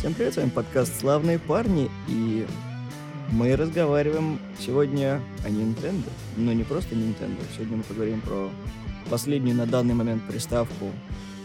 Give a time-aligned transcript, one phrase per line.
[0.00, 2.46] Всем привет, с вами подкаст «Славные парни», и
[3.32, 6.08] мы разговариваем сегодня о Nintendo.
[6.38, 8.48] Но не просто Nintendo, сегодня мы поговорим про
[9.10, 10.86] последнюю на данный момент приставку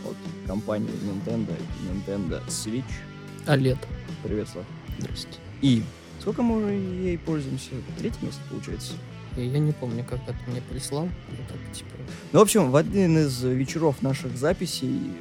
[0.06, 0.16] от
[0.48, 1.54] компании Nintendo,
[1.92, 2.86] Nintendo Switch.
[3.46, 3.78] OLED.
[4.24, 4.66] Привет, Слав.
[5.00, 5.38] Здрасте.
[5.62, 5.84] И
[6.22, 7.72] сколько мы уже ей пользуемся?
[7.98, 8.94] Третий месяц, получается?
[9.36, 11.10] Я, я не помню, когда ты мне прислал.
[11.50, 11.90] Так, типа...
[12.32, 15.12] Ну, в общем, в один из вечеров наших записей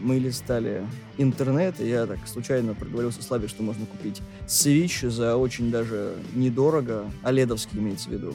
[0.00, 0.84] мы листали
[1.16, 7.04] интернет, и я так случайно проговорился Славе, что можно купить Switch за очень даже недорого,
[7.22, 8.34] оледовский имеется в виду.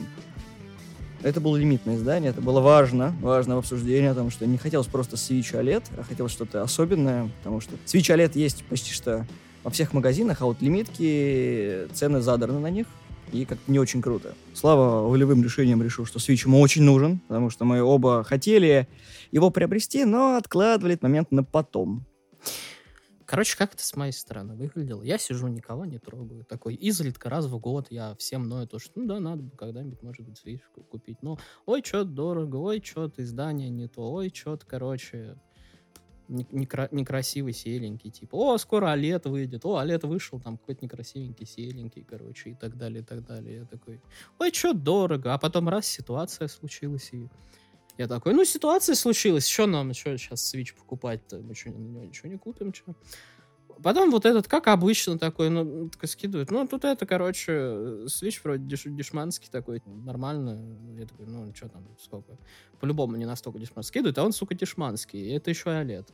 [1.22, 5.16] Это было лимитное издание, это было важно, важно в обсуждении, потому что не хотелось просто
[5.16, 9.26] Switch OLED, а хотелось что-то особенное, потому что Switch OLED есть почти что
[9.62, 12.86] во всех магазинах, а вот лимитки, цены задраны на них,
[13.32, 14.34] и как-то не очень круто.
[14.54, 18.88] Слава волевым решением решил, что Switch ему очень нужен, потому что мы оба хотели
[19.32, 22.06] его приобрести, но откладывали этот момент на потом.
[23.26, 25.02] Короче, как это с моей стороны выглядело?
[25.02, 26.44] Я сижу, никого не трогаю.
[26.44, 30.02] Такой изредка раз в год я всем ною то, что ну да, надо бы когда-нибудь,
[30.02, 31.22] может быть, Switch купить.
[31.22, 35.36] Но ой, что-то дорого, ой, что-то издание не то, ой, что-то, короче,
[36.28, 42.04] некра- некрасивый, селенький, типа, о, скоро OLED выйдет, о, OLED вышел, там какой-то некрасивенький, селенький,
[42.04, 43.56] короче, и так далее, и так далее.
[43.58, 44.00] Я такой,
[44.38, 47.28] ой, что дорого, а потом раз ситуация случилась, и
[47.98, 52.38] я такой, ну, ситуация случилась, что нам, что сейчас Switch покупать-то, мы что, ничего не
[52.38, 52.94] купим, что?
[53.82, 56.50] Потом вот этот, как обычно, такой, ну, такой скидывает.
[56.50, 57.52] Ну, тут это, короче,
[58.06, 60.58] Switch вроде деш, дешманский такой, нормально.
[60.98, 62.38] Я такой, ну, что там, сколько?
[62.80, 63.90] По-любому не настолько дешманский.
[63.90, 65.20] Скидывает, а он, сука, дешманский.
[65.20, 66.06] И это еще OLED.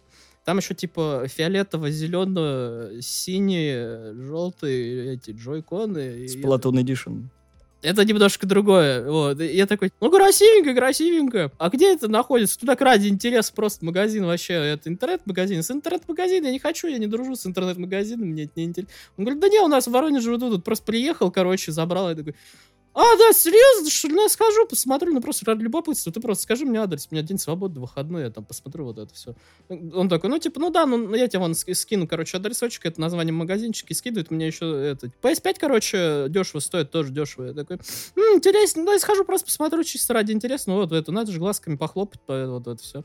[0.44, 6.27] Там еще, типа, фиолетово-зелено-синие, желтые эти джойконы.
[6.27, 7.28] Splatoon Edition
[7.83, 9.09] это немножко другое.
[9.09, 9.41] Вот.
[9.41, 11.53] И я такой, ну, красивенько, красивенько.
[11.59, 12.59] А где это находится?
[12.59, 14.55] Туда ради интерес просто магазин вообще.
[14.55, 15.62] Это интернет-магазин.
[15.62, 18.92] С интернет-магазином я не хочу, я не дружу с интернет-магазином, мне это не интересно.
[19.17, 22.11] Он говорит, да не, у нас в Воронеже вот тут просто приехал, короче, забрал.
[22.11, 22.34] Я такой,
[23.00, 24.15] а, да, серьезно, что ли?
[24.15, 26.12] Ну, я скажу, посмотрю, ну, просто ради любопытства.
[26.12, 29.15] Ты просто скажи мне адрес, у меня день свободный, выходной, я там посмотрю вот это
[29.15, 29.34] все.
[29.71, 33.33] Он такой, ну, типа, ну да, ну, я тебе вон скину, короче, адресочек, это название
[33.33, 35.06] магазинчики, скидывает мне еще это.
[35.22, 37.47] PS5, короче, дешево стоит, тоже дешево.
[37.47, 37.77] Я такой,
[38.16, 41.39] м-м, интересно, ну, я схожу, просто посмотрю чисто ради интереса, ну, вот это, надо же
[41.39, 43.03] глазками похлопать, вот это все.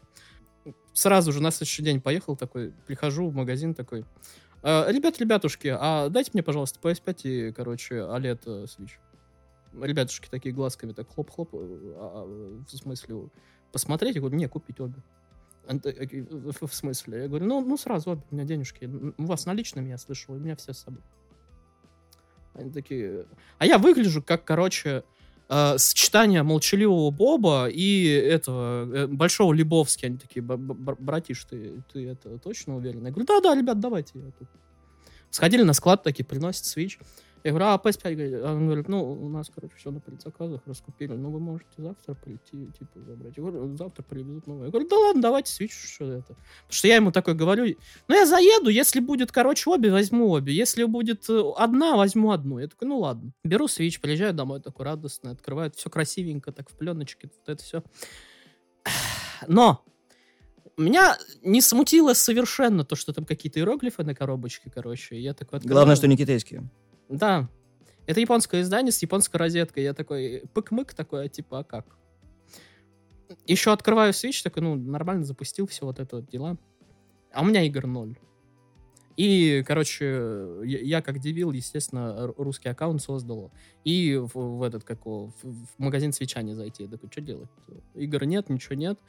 [0.92, 4.04] Сразу же на следующий день поехал такой, прихожу в магазин такой,
[4.62, 8.94] «А, ребят, ребятушки, а дайте мне, пожалуйста, PS5 и, короче, OLED э, Switch
[9.82, 13.30] ребятушки такие глазками так хлоп-хлоп, э, а, а, в смысле,
[13.72, 14.96] посмотреть, я говорю, не, купить обе.
[15.68, 17.24] В смысле?
[17.24, 18.90] Я говорю, ну, ну сразу обе, у меня денежки.
[19.18, 21.02] У вас наличными, я слышал, у меня все с собой.
[22.54, 23.26] Они такие...
[23.58, 25.04] А я выгляжу как, короче,
[25.50, 30.06] э, сочетание молчаливого Боба и этого э, большого Лебовски.
[30.06, 33.04] Они такие, братиш, ты, ты это точно уверен?
[33.06, 34.20] Я говорю, да-да, ребят, давайте.
[34.20, 34.48] Я тут.
[35.32, 36.98] Сходили на склад, такие, приносят свич.
[37.46, 38.42] Я говорю, а PS5?
[38.42, 41.14] А он говорит, ну, у нас, короче, все на предзаказах раскупили.
[41.14, 43.38] Ну, вы можете завтра прийти, типа, забрать.
[43.38, 44.66] Я говорю, завтра привезут новое.
[44.66, 46.30] Я говорю, да ладно, давайте свич, что это.
[46.30, 47.76] Потому что я ему такой говорю,
[48.08, 50.56] ну, я заеду, если будет, короче, обе, возьму обе.
[50.56, 52.58] Если будет э, одна, возьму одну.
[52.58, 53.32] Я такой, ну, ладно.
[53.44, 57.84] Беру свич, приезжаю домой, такой радостный, открываю, все красивенько, так в пленочке, вот это все.
[59.48, 59.86] Но
[60.78, 65.20] меня не смутило совершенно то, что там какие-то иероглифы на коробочке, короче.
[65.20, 65.76] Я такой открываю.
[65.76, 66.70] Главное, что не китайские.
[67.10, 67.50] Да.
[68.06, 69.84] Это японское издание с японской розеткой.
[69.84, 71.98] Я такой, пык-мык такой, а типа, а как?
[73.48, 76.58] Еще открываю Switch, такой, ну, нормально запустил все вот это вот дела.
[77.34, 78.18] А у меня игр ноль.
[79.18, 80.06] И, короче,
[80.66, 83.52] я, я как дебил, естественно, русский аккаунт создал.
[83.86, 86.84] И в, в этот, как в, в магазин свеча не зайти.
[86.84, 87.50] Я такой, что делать?
[87.96, 89.00] Игр нет, ничего нет.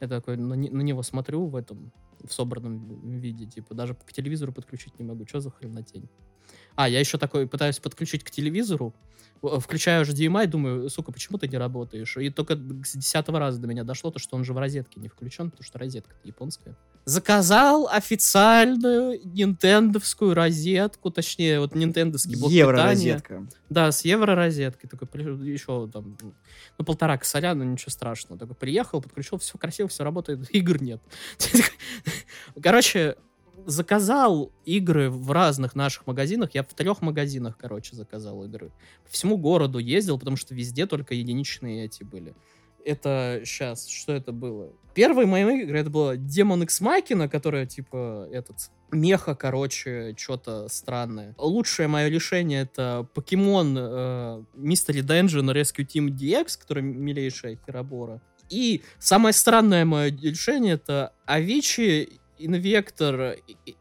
[0.00, 1.92] Я такой на, на него смотрю в этом,
[2.22, 3.46] в собранном виде.
[3.46, 5.26] Типа, даже к телевизору подключить не могу.
[5.26, 6.10] Что за хренотень?
[6.76, 8.94] А, я еще такой пытаюсь подключить к телевизору,
[9.60, 12.16] включаю HDMI, думаю, сука, почему ты не работаешь?
[12.16, 15.08] И только с десятого раза до меня дошло, то, что он же в розетке не
[15.08, 16.76] включен, потому что розетка японская.
[17.04, 23.46] Заказал официальную нинтендовскую розетку, точнее, вот нинтендовский блок Евро-розетка.
[23.68, 24.88] Да, с евро-розеткой.
[24.88, 25.08] Такой,
[25.46, 26.16] еще там,
[26.78, 28.38] ну, полтора косаря, но ничего страшного.
[28.38, 31.02] Такой приехал, подключил, все красиво, все работает, игр нет.
[32.62, 33.16] Короче,
[33.66, 36.50] заказал игры в разных наших магазинах.
[36.54, 38.72] Я в трех магазинах, короче, заказал игры.
[39.04, 42.34] По всему городу ездил, потому что везде только единичные эти были.
[42.84, 44.72] Это сейчас, что это было?
[44.94, 51.34] Первые мои игры, это было Demon X Machina, которая, типа, этот, меха, короче, что-то странное.
[51.38, 53.80] Лучшее мое решение это Покемон э,
[54.54, 58.20] Mystery Dungeon Rescue Team DX, который милейшая херобора.
[58.50, 63.38] И самое странное мое решение это Авичи Invector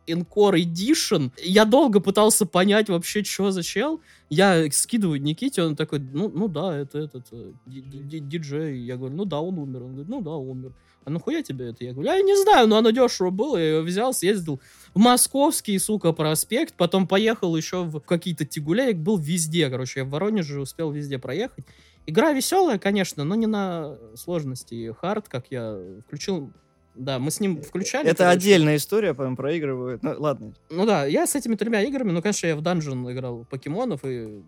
[0.07, 1.31] Encore Edition.
[1.43, 4.01] Я долго пытался понять вообще, что за чел.
[4.29, 8.79] Я скидываю Никите, он такой, ну, ну да, это этот э, диджей.
[8.79, 9.83] Я говорю, ну да, он умер.
[9.83, 10.73] Он говорит, ну да, умер.
[11.05, 11.83] А нахуя тебе это?
[11.83, 13.57] Я говорю, я не знаю, но оно дешево было.
[13.57, 14.61] Я его взял, съездил
[14.93, 20.09] в Московский, сука, проспект, потом поехал еще в какие-то Тигуля, был везде, короче, я в
[20.09, 21.65] Воронеже успел везде проехать.
[22.05, 26.51] Игра веселая, конечно, но не на сложности хард, как я включил
[26.95, 28.07] да, мы с ним включали.
[28.07, 28.37] Это короче.
[28.37, 30.03] отдельная история, по-моему, проигрывают.
[30.03, 30.53] Ну, ладно.
[30.69, 34.43] Ну да, я с этими тремя играми, ну, конечно, я в Dungeon играл покемонов и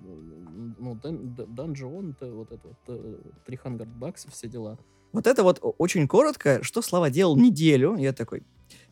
[0.78, 4.78] ну, Dungeon, вот это вот, 300 э, баксов, все дела.
[5.12, 7.96] Вот это вот очень коротко, что Слава делал неделю.
[7.96, 8.44] Я такой,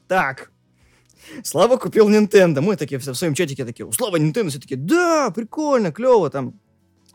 [0.08, 0.52] так,
[1.44, 2.62] Слава купил Nintendo.
[2.62, 6.60] Мы такие в своем чатике такие, у Слава Nintendo, все такие, да, прикольно, клево, там,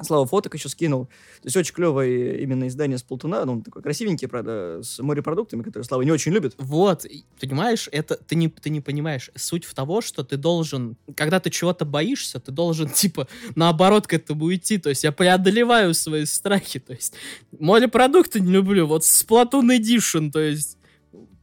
[0.03, 1.06] Слава фоток еще скинул.
[1.06, 3.45] То есть очень клевое именно издание с Полтуна.
[3.45, 6.55] Ну, он такой красивенький, правда, с морепродуктами, которые Слава не очень любит.
[6.59, 7.05] Вот,
[7.41, 9.31] понимаешь, это ты не, ты не понимаешь.
[9.35, 14.15] Суть в того, что ты должен, когда ты чего-то боишься, ты должен, типа, наоборот к
[14.15, 14.79] этому идти.
[14.79, 16.79] То есть я преодолеваю свои страхи.
[16.79, 17.15] То есть
[17.59, 18.87] морепродукты не люблю.
[18.87, 20.79] Вот Splatoon Edition, то есть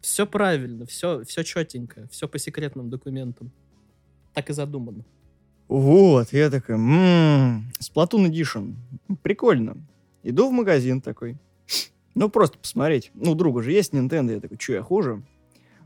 [0.01, 3.51] все правильно, все, все четенько, все по секретным документам.
[4.33, 5.03] Так и задумано.
[5.67, 8.75] Вот, я такой, ммм, Splatoon Edition.
[9.23, 9.77] Прикольно.
[10.23, 11.37] Иду в магазин такой.
[12.13, 13.11] Ну, просто посмотреть.
[13.13, 14.33] Ну, у друга же есть Nintendo.
[14.33, 15.23] Я такой, что, я хуже?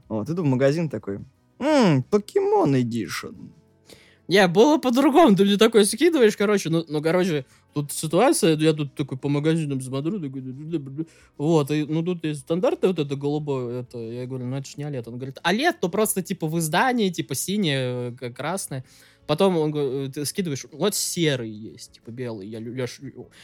[0.09, 1.19] Вот, иду в магазин такой,
[1.59, 3.35] ммм, Pokemon Edition.
[4.27, 5.35] Не, было по-другому.
[5.35, 9.81] Ты мне такой скидываешь, короче, ну, ну, короче, тут ситуация, я тут такой по магазинам
[9.81, 10.43] смотрю, такой,
[11.35, 14.77] вот, и, ну, тут есть стандартное вот это голубое, это, я говорю, ну, это ж
[14.77, 15.03] не OLED.
[15.07, 18.85] Он говорит, OLED, то просто, типа, в издании, типа, синее, красное.
[19.29, 22.47] Потом он, э, ты скидываешь, вот серый есть, типа белый.
[22.47, 22.87] Я, я,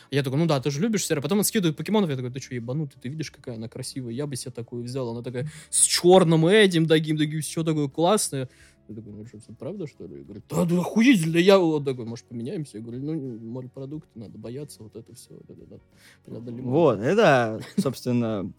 [0.09, 1.21] я такой, ну да, ты же любишь серый.
[1.21, 4.11] Потом он скидывает покемонов, я такой, ты что, ебанутый, ты видишь, какая она красивая.
[4.11, 5.07] Я бы себе такую взял.
[5.11, 8.49] Она такая с черным этим, таким, таким, все такое классное.
[8.87, 10.17] Я такой, ну что, все правда, что ли?
[10.17, 11.37] Я говорю, да, да, охуительно.
[11.37, 12.79] Я вот такой, может, поменяемся?
[12.79, 15.35] Я говорю, ну, морепродукты, надо бояться, вот это все.
[15.35, 15.79] Вот, это,
[16.25, 18.51] надо, надо вот, это, собственно,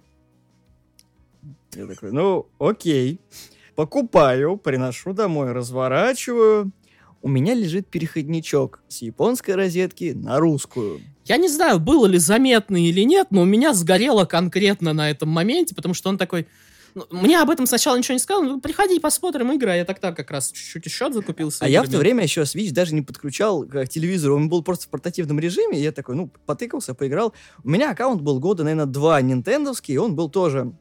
[1.74, 3.18] я такой, ну, окей.
[3.74, 6.72] Покупаю, приношу домой, разворачиваю
[7.26, 11.00] у меня лежит переходничок с японской розетки на русскую.
[11.24, 15.28] Я не знаю, было ли заметно или нет, но у меня сгорело конкретно на этом
[15.30, 16.46] моменте, потому что он такой...
[16.94, 18.44] Ну, мне об этом сначала ничего не сказал.
[18.44, 19.72] Ну, приходи, посмотрим игры.
[19.72, 21.64] А я так так как раз чуть-чуть счет закупился.
[21.64, 24.36] А я в то время еще Switch даже не подключал к телевизору.
[24.36, 25.80] Он был просто в портативном режиме.
[25.80, 27.34] И я такой, ну, потыкался, поиграл.
[27.64, 29.94] У меня аккаунт был года, наверное, два нинтендовский.
[29.94, 30.72] И он был тоже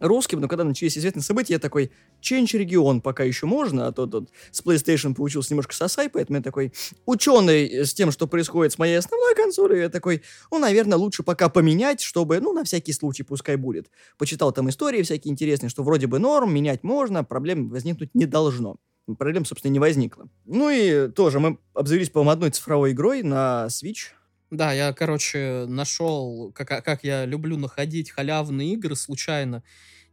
[0.00, 4.06] русским, но когда начались известные события, я такой, change регион пока еще можно, а то
[4.06, 6.72] тут с PlayStation получился немножко сосай, поэтому я такой,
[7.06, 11.48] ученый с тем, что происходит с моей основной консолью, я такой, ну, наверное, лучше пока
[11.48, 13.90] поменять, чтобы, ну, на всякий случай пускай будет.
[14.18, 18.76] Почитал там истории всякие интересные, что вроде бы норм, менять можно, проблем возникнуть не должно.
[19.18, 20.28] Проблем, собственно, не возникло.
[20.46, 24.12] Ну и тоже мы обзавелись, по-моему, одной цифровой игрой на Switch,
[24.56, 29.62] да, я, короче, нашел, как, как я люблю находить халявные игры случайно.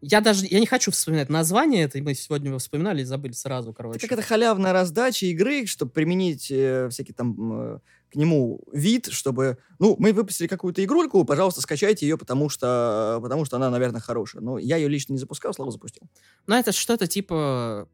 [0.02, 3.72] Я даже, я не хочу вспоминать название, это мы сегодня его вспоминали и забыли сразу,
[3.72, 4.08] короче.
[4.08, 7.80] Это халявная раздача игры, чтобы применить э, всякие там э,
[8.12, 13.46] к нему вид, чтобы, ну, мы выпустили какую-то игрульку, пожалуйста, скачайте ее, потому что, потому
[13.46, 14.42] что она, наверное, хорошая.
[14.42, 16.04] Но я ее лично не запускал, Слава запустил.
[16.48, 17.88] Ну, это что-то типа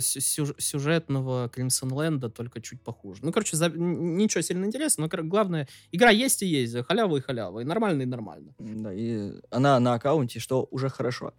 [0.00, 3.20] сюжетного Crimson Land, только чуть похуже.
[3.22, 3.68] Ну, короче, за...
[3.68, 8.06] ничего сильно интересного, но главное, игра есть и есть, халява и халява, и нормально, и
[8.06, 8.52] нормально.
[8.58, 11.32] Да, и она на аккаунте, что уже хорошо.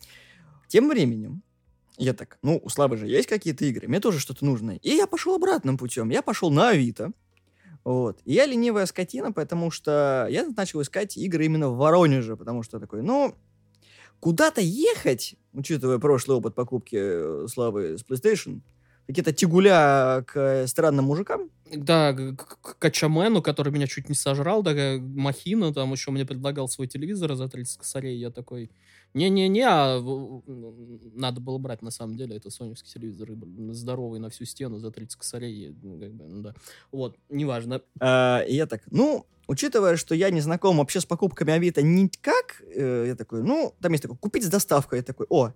[0.69, 1.43] Тем временем,
[1.97, 4.77] я так, ну, у Славы же есть какие-то игры, мне тоже что-то нужно.
[4.77, 6.09] И я пошел обратным путем.
[6.09, 7.11] Я пошел на Авито,
[7.83, 8.19] вот.
[8.25, 12.79] И я ленивая скотина, потому что я начал искать игры именно в Воронеже, потому что
[12.79, 13.35] такой, ну,
[14.19, 18.61] куда-то ехать, учитывая прошлый опыт покупки э, Славы с PlayStation,
[19.07, 21.49] какие-то тягуля к странным мужикам.
[21.73, 26.87] Да, к Качамену, который меня чуть не сожрал, да, Махина, там еще мне предлагал свой
[26.87, 28.69] телевизор за 30 косарей, я такой,
[29.13, 30.01] не-не-не, а
[31.13, 33.29] надо было брать, на самом деле, это соневский телевизор,
[33.71, 36.55] здоровый на всю стену за 30 косарей, ну, как бы, ну, да.
[36.91, 37.81] Вот, неважно.
[37.99, 43.05] А, я так, ну, учитывая, что я не знаком вообще с покупками Авито никак, э,
[43.07, 45.51] я такой, ну, там есть такой, купить с доставкой, я такой, о,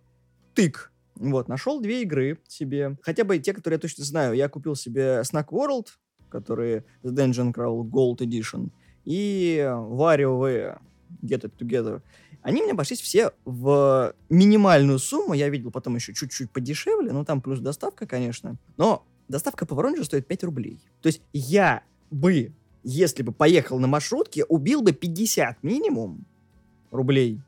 [0.54, 4.34] тык, вот, нашел две игры себе, хотя бы те, которые я точно знаю.
[4.34, 5.88] Я купил себе Snack World,
[6.30, 8.70] который The Dungeon Crawl Gold Edition,
[9.06, 10.80] и WarioWare
[11.22, 12.02] Get It Together.
[12.42, 15.34] Они мне обошлись все в минимальную сумму.
[15.34, 18.58] Я видел потом еще чуть-чуть подешевле, ну там плюс доставка, конечно.
[18.78, 20.80] Но доставка по Воронежу стоит 5 рублей.
[21.02, 26.26] То есть я бы, если бы поехал на маршрутке, убил бы 50 минимум
[26.92, 27.42] рублей.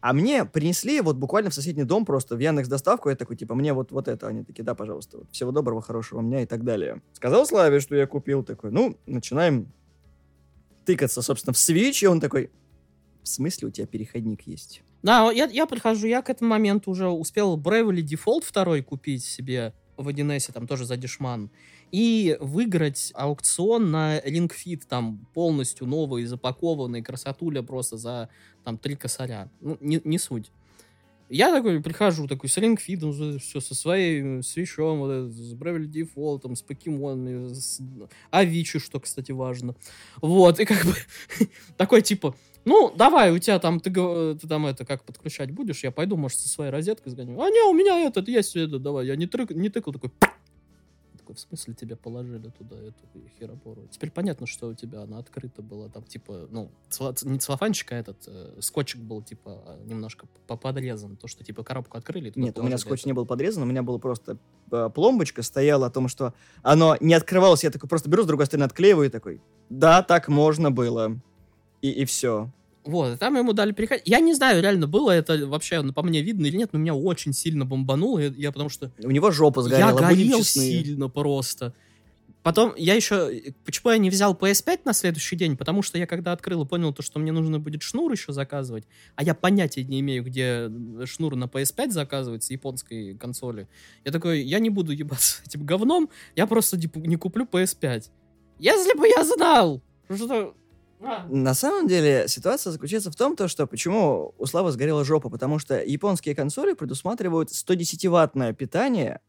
[0.00, 3.54] А мне принесли вот буквально в соседний дом просто в Яндекс доставку, я такой, типа,
[3.54, 4.28] мне вот, вот это.
[4.28, 7.02] Они такие, да, пожалуйста, вот, всего доброго, хорошего меня и так далее.
[7.12, 9.72] Сказал Славе, что я купил, такой, ну, начинаем
[10.84, 12.50] тыкаться, собственно, в Switch, и он такой,
[13.30, 14.82] смысле у тебя переходник есть?
[15.02, 19.72] Да, я, я прихожу, я к этому моменту уже успел Bravely Default второй купить себе
[19.96, 21.50] в 1С, там тоже за дешман,
[21.90, 28.28] и выиграть аукцион на Ring Fit, там полностью новый, запакованный, красотуля просто за
[28.64, 29.50] там три косаря.
[29.60, 30.50] Ну, не, не суть.
[31.28, 36.56] Я такой прихожу, такой с Ring Fit, все со своей свечом, вот с Bravely Default,
[36.56, 37.80] с покемонами, с
[38.30, 39.76] Авичи, что, кстати, важно.
[40.20, 40.94] Вот, и как бы
[41.76, 45.90] такой, типа, ну, давай, у тебя там, ты, ты там это, как подключать будешь, я
[45.90, 47.40] пойду, может, со своей розеткой сгоню.
[47.40, 50.10] А не, у меня этот есть, это, давай, я не, трык, не тыкал, такой,
[51.16, 53.06] такой, в смысле тебе положили туда эту
[53.38, 53.86] херобору?
[53.90, 57.96] Теперь понятно, что у тебя она открыта была, там, типа, ну, цла, не целлофанчик, а
[57.96, 62.30] этот, э, скотчик был, типа, а, немножко подрезан, то, что, типа, коробку открыли.
[62.36, 63.08] Нет, у меня скотч это.
[63.08, 64.36] не был подрезан, у меня была просто
[64.70, 68.44] э, пломбочка стояла о том, что оно не открывалось, я такой просто беру, с другой
[68.44, 69.40] стороны откклеиваю и такой,
[69.70, 71.20] да, так можно было
[71.82, 72.50] и, и все.
[72.84, 74.06] Вот, там ему дали переходить.
[74.06, 77.32] Я не знаю, реально было это вообще по мне видно или нет, но меня очень
[77.32, 78.90] сильно бомбануло, я потому что...
[79.02, 81.74] У него жопа сгорела, Я горел сильно просто.
[82.42, 83.30] Потом я еще...
[83.66, 85.58] Почему я не взял PS5 на следующий день?
[85.58, 88.84] Потому что я когда открыл и понял, то, что мне нужно будет шнур еще заказывать,
[89.14, 90.70] а я понятия не имею, где
[91.04, 93.68] шнур на PS5 заказывается, японской консоли.
[94.06, 98.04] Я такой, я не буду ебаться этим говном, я просто не куплю PS5.
[98.58, 100.54] Если бы я знал, что
[101.28, 105.58] на самом деле ситуация заключается в том, то, что почему у Славы сгорела жопа, потому
[105.58, 109.20] что японские консоли предусматривают 110-ваттное питание,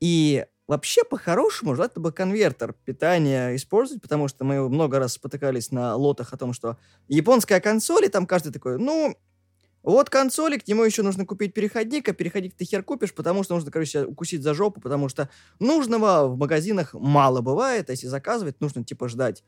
[0.00, 5.96] и вообще по-хорошему желательно бы конвертер питания использовать, потому что мы много раз спотыкались на
[5.96, 9.16] лотах о том, что японская консоль, и там каждый такой, ну,
[9.82, 13.54] вот консоли, к нему еще нужно купить переходник, а переходник ты хер купишь, потому что
[13.54, 15.28] нужно, короче, укусить за жопу, потому что
[15.60, 19.44] нужного в магазинах мало бывает, а если заказывать, нужно, типа, ждать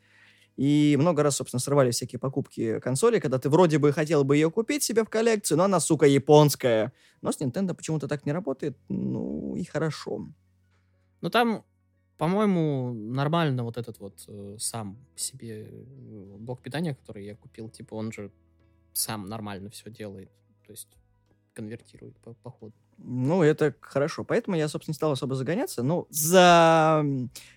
[0.57, 4.51] и много раз, собственно, срывали всякие покупки консоли, когда ты вроде бы хотел бы ее
[4.51, 6.93] купить себе в коллекцию, но она, сука, японская.
[7.21, 8.79] Но с Nintendo почему-то так не работает.
[8.89, 10.29] Ну, и хорошо.
[11.21, 11.65] Ну, там,
[12.17, 17.95] по-моему, нормально вот этот вот э, сам себе э, блок питания, который я купил, типа,
[17.95, 18.33] он же
[18.95, 20.31] сам нормально все делает.
[20.67, 20.89] То есть
[21.53, 22.73] конвертирует по, по.
[22.99, 24.25] Ну, это хорошо.
[24.25, 25.83] Поэтому я, собственно, не стал особо загоняться.
[25.83, 27.05] Но за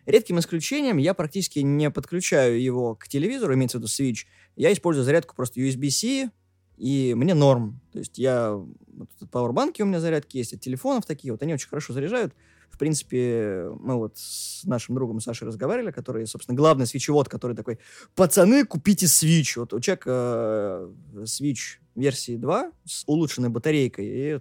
[0.05, 4.25] редким исключением я практически не подключаю его к телевизору, имеется в виду Switch.
[4.55, 6.29] Я использую зарядку просто USB-C,
[6.77, 7.81] и мне норм.
[7.91, 8.51] То есть я...
[8.53, 12.33] Вот пауэрбанки у меня зарядки есть, от телефонов такие, вот они очень хорошо заряжают.
[12.69, 17.79] В принципе, мы вот с нашим другом Сашей разговаривали, который, собственно, главный свечевод, который такой,
[18.15, 19.57] пацаны, купите Switch.
[19.57, 24.39] Вот у человека э, Switch версии 2 с улучшенной батарейкой, и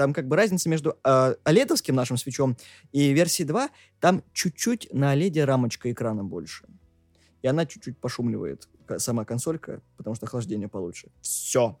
[0.00, 2.56] там как бы разница между э, оледовским нашим свечом
[2.90, 3.68] и версией 2,
[4.00, 6.64] там чуть-чуть на OLED рамочка экрана больше.
[7.42, 8.66] И она чуть-чуть пошумливает,
[8.96, 11.08] сама консолька, потому что охлаждение получше.
[11.20, 11.78] Все.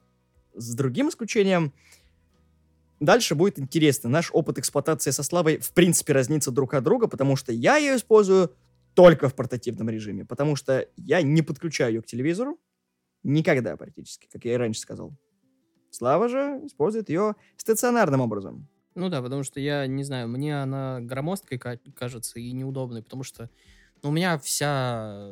[0.54, 1.72] С другим исключением,
[3.00, 4.10] дальше будет интересно.
[4.10, 7.96] Наш опыт эксплуатации со Славой в принципе разнится друг от друга, потому что я ее
[7.96, 8.54] использую
[8.92, 12.60] только в портативном режиме, потому что я не подключаю ее к телевизору,
[13.22, 15.16] никогда практически, как я и раньше сказал.
[15.90, 18.68] Слава же использует ее стационарным образом.
[18.94, 23.50] Ну да, потому что я не знаю, мне она громоздкой кажется и неудобной, потому что
[24.02, 25.30] ну, у меня вся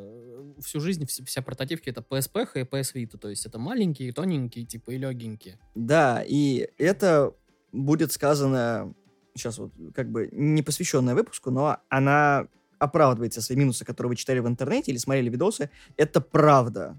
[0.60, 4.64] всю жизнь вся, вся портативки это PSP и PS Vita, то есть это маленькие, тоненькие,
[4.64, 5.58] типа и легенькие.
[5.74, 7.34] Да, и это
[7.72, 8.94] будет сказано
[9.34, 12.48] сейчас вот как бы не посвященная выпуску, но она
[12.78, 15.70] оправдывается свои минусы, которые вы читали в интернете или смотрели видосы.
[15.96, 16.96] Это правда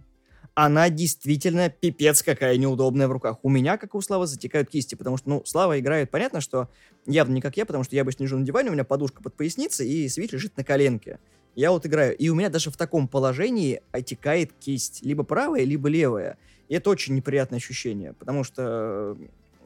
[0.54, 3.38] она действительно пипец какая неудобная в руках.
[3.44, 6.70] У меня, как и у Славы, затекают кисти, потому что, ну, Слава играет, понятно, что
[7.06, 9.36] явно не как я, потому что я обычно лежу на диване, у меня подушка под
[9.36, 11.20] поясницей, и свич лежит на коленке.
[11.56, 15.90] Я вот играю, и у меня даже в таком положении отекает кисть, либо правая, либо
[15.90, 16.38] левая.
[16.68, 19.18] И это очень неприятное ощущение, потому что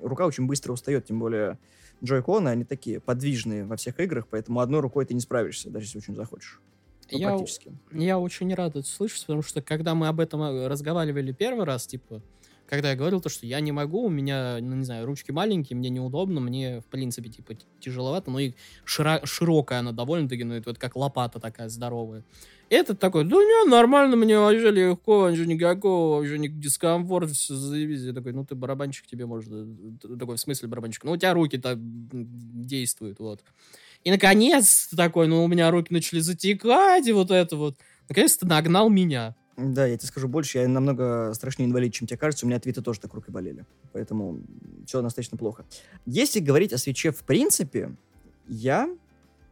[0.01, 1.57] рука очень быстро устает, тем более
[2.03, 5.99] джойконы, они такие подвижные во всех играх, поэтому одной рукой ты не справишься, даже если
[5.99, 6.61] очень захочешь.
[7.13, 7.77] Ну, я, практически.
[7.93, 11.87] Я очень рад это слышать, потому что когда мы об этом э, разговаривали первый раз,
[11.87, 12.21] типа,
[12.65, 15.77] когда я говорил то, что я не могу, у меня, ну, не знаю, ручки маленькие,
[15.77, 18.53] мне неудобно, мне, в принципе, типа, тяжеловато, но и
[18.85, 22.23] широ- широкая она довольно-таки, ну, это вот как лопата такая здоровая.
[22.69, 28.01] Этот такой, да не, нормально, мне вообще легко, вообще никакого, вообще не дискомфорт, все заебись.
[28.01, 29.67] Я такой, ну ты барабанщик, тебе можно,
[30.17, 31.03] такой, в смысле барабанщик?
[31.03, 33.43] Ну у тебя руки так действуют, вот.
[34.03, 37.77] И наконец такой, ну, у меня руки начали затекать, и вот это вот.
[38.09, 39.35] Наконец-то нагнал меня.
[39.55, 42.45] Да, я тебе скажу больше, я намного страшнее инвалид, чем тебе кажется.
[42.45, 43.65] У меня твиты тоже так рукой болели.
[43.91, 44.41] Поэтому
[44.85, 45.65] все достаточно плохо.
[46.05, 47.95] Если говорить о свече в принципе,
[48.47, 48.89] я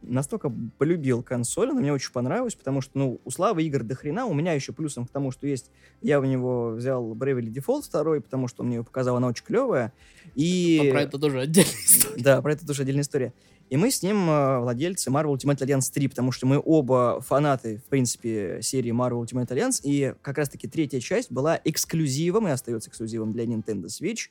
[0.02, 4.26] настолько полюбил консоль, она мне очень понравилась, потому что, ну, у Славы игр до хрена,
[4.26, 8.20] у меня еще плюсом к тому, что есть, я у него взял Bravely Default второй,
[8.20, 9.92] потому что он мне ее показал, она очень клевая,
[10.34, 10.80] и...
[10.88, 12.22] А про это тоже отдельная история.
[12.22, 13.32] Да, про это тоже отдельная история.
[13.72, 17.78] И мы с ним э, владельцы Marvel Ultimate Alliance 3, потому что мы оба фанаты,
[17.78, 22.90] в принципе, серии Marvel Ultimate Alliance, и как раз-таки третья часть была эксклюзивом и остается
[22.90, 24.28] эксклюзивом для Nintendo Switch.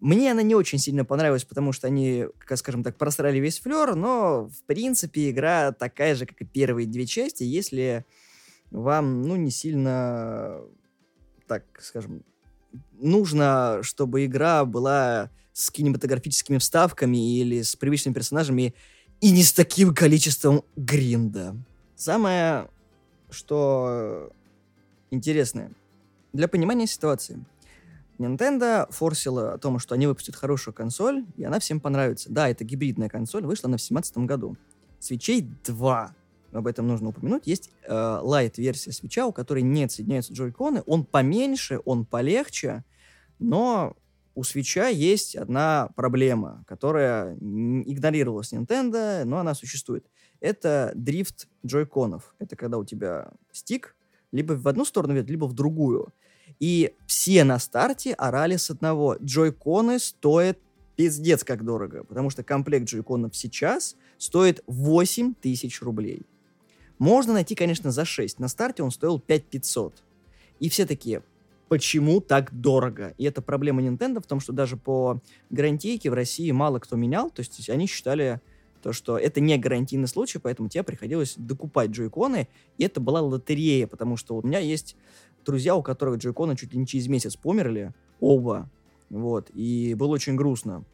[0.00, 3.94] Мне она не очень сильно понравилась, потому что они, как скажем так, просрали весь флер,
[3.94, 8.04] но, в принципе, игра такая же, как и первые две части, если
[8.70, 10.60] вам, ну, не сильно,
[11.46, 12.24] так скажем,
[12.92, 18.74] нужно, чтобы игра была с кинематографическими вставками или с привычными персонажами
[19.20, 21.56] и не с таким количеством гринда.
[21.96, 22.68] Самое,
[23.30, 24.32] что
[25.10, 25.70] интересное,
[26.32, 27.44] для понимания ситуации.
[28.18, 32.30] Nintendo форсила о том, что они выпустят хорошую консоль, и она всем понравится.
[32.30, 34.56] Да, это гибридная консоль, вышла она в 2017 году.
[35.00, 36.14] Свечей 2,
[36.52, 37.46] об этом нужно упомянуть.
[37.46, 40.82] Есть э, лайт-версия свеча, у которой нет соединяются джойконы.
[40.86, 42.84] Он поменьше, он полегче,
[43.38, 43.96] но
[44.34, 50.06] у свеча есть одна проблема, которая игнорировалась Nintendo, но она существует.
[50.40, 52.34] Это дрифт джойконов.
[52.38, 53.96] Это когда у тебя стик
[54.32, 56.12] либо в одну сторону ведет, либо в другую.
[56.60, 59.16] И все на старте орали с одного.
[59.22, 60.58] Джойконы стоят
[60.96, 66.22] пиздец как дорого, потому что комплект джойконов сейчас стоит 8 тысяч рублей.
[66.98, 68.38] Можно найти, конечно, за 6.
[68.38, 70.02] На старте он стоил 5 500.
[70.60, 71.22] И все такие,
[71.68, 73.14] почему так дорого.
[73.18, 75.20] И это проблема Nintendo в том, что даже по
[75.50, 78.40] гарантийке в России мало кто менял, то есть они считали
[78.82, 83.86] то, что это не гарантийный случай, поэтому тебе приходилось докупать джойконы, и это была лотерея,
[83.86, 84.94] потому что у меня есть
[85.44, 88.70] друзья, у которых джойконы чуть ли не через месяц померли, оба,
[89.10, 90.84] вот, и было очень грустно.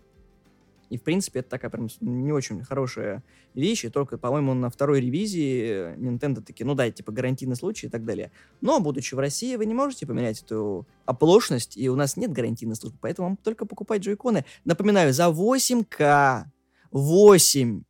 [0.91, 3.23] И, в принципе, это такая прям не очень хорошая
[3.55, 3.85] вещь.
[3.85, 8.05] И только, по-моему, на второй ревизии Nintendo такие, ну да, типа гарантийный случай и так
[8.05, 8.33] далее.
[8.61, 12.75] Но, будучи в России, вы не можете поменять эту оплошность, и у нас нет гарантийной
[12.75, 14.45] службы, поэтому вам только покупать джойконы.
[14.65, 16.47] Напоминаю, за 8К.
[16.91, 17.83] 8.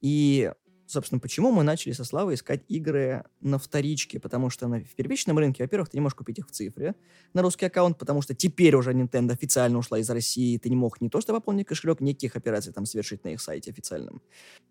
[0.00, 0.52] И
[0.94, 5.38] собственно, почему мы начали со Славой искать игры на вторичке, потому что на, в первичном
[5.38, 6.94] рынке, во-первых, ты не можешь купить их в цифре
[7.34, 11.00] на русский аккаунт, потому что теперь уже Nintendo официально ушла из России, ты не мог
[11.00, 14.22] не то что пополнить кошелек, никаких операций там совершить на их сайте официальном.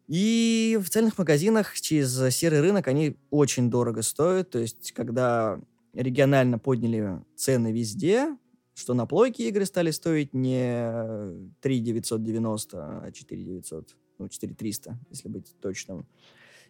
[0.08, 5.60] И в официальных магазинах через серый рынок они очень дорого стоят, то есть когда
[5.94, 8.36] регионально подняли цены везде,
[8.74, 15.30] что на плойке игры стали стоить не 3 990, а 4 900 ну, 4300, если
[15.30, 16.08] быть точным.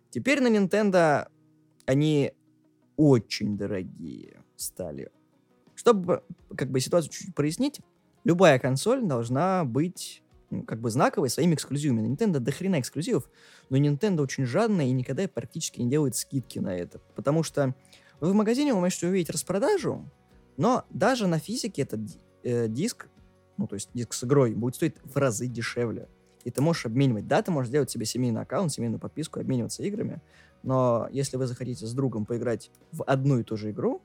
[0.10, 1.28] Теперь на Nintendo
[1.86, 2.34] они
[2.98, 5.12] очень дорогие стали.
[5.76, 6.24] Чтобы
[6.56, 7.80] как бы ситуацию чуть-чуть прояснить,
[8.24, 12.08] любая консоль должна быть ну, как бы знаковой своими эксклюзивами.
[12.08, 13.30] На Nintendo до хрена эксклюзивов,
[13.70, 17.00] но Nintendo очень жадная и никогда практически не делает скидки на это.
[17.16, 17.76] Потому что
[18.20, 20.10] вы в магазине вы можете увидеть распродажу,
[20.58, 22.02] но даже на физике этот
[22.44, 23.08] э, диск,
[23.58, 26.08] ну то есть диск с игрой, будет стоить в разы дешевле
[26.44, 27.28] и ты можешь обменивать.
[27.28, 30.22] Да, ты можешь сделать себе семейный аккаунт, семейную подписку, обмениваться играми,
[30.64, 34.02] но если вы захотите с другом поиграть в одну и ту же игру,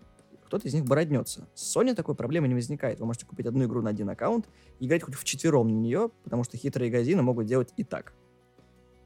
[0.48, 1.46] кто-то из них бороднется.
[1.54, 3.00] С Sony такой проблемы не возникает.
[3.00, 4.48] Вы можете купить одну игру на один аккаунт
[4.80, 8.14] и играть хоть в четвером на нее, потому что хитрые газины могут делать и так.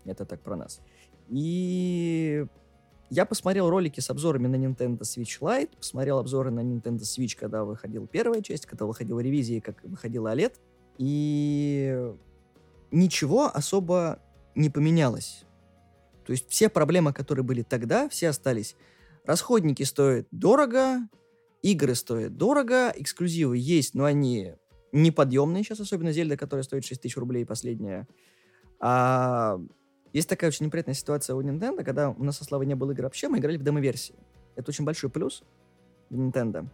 [0.04, 0.80] Это так про нас.
[1.28, 2.46] И
[3.10, 7.64] я посмотрел ролики с обзорами на Nintendo Switch Lite, посмотрел обзоры на Nintendo Switch, когда
[7.64, 10.54] выходила первая часть, когда выходила ревизия, как выходила OLED.
[10.98, 12.14] И
[12.92, 14.20] ничего особо
[14.54, 15.44] не поменялось.
[16.24, 18.76] То есть все проблемы, которые были тогда, все остались.
[19.24, 20.98] Расходники стоят дорого,
[21.62, 24.54] игры стоят дорого, эксклюзивы есть, но они
[24.92, 28.06] неподъемные сейчас, особенно Зельда, которая стоит 6 тысяч рублей последняя.
[28.78, 29.58] А
[30.12, 33.04] есть такая очень неприятная ситуация у Nintendo, когда у нас со Славой не было игры
[33.04, 34.14] вообще, мы играли в демо-версии.
[34.54, 35.42] Это очень большой плюс
[36.10, 36.68] для Nintendo.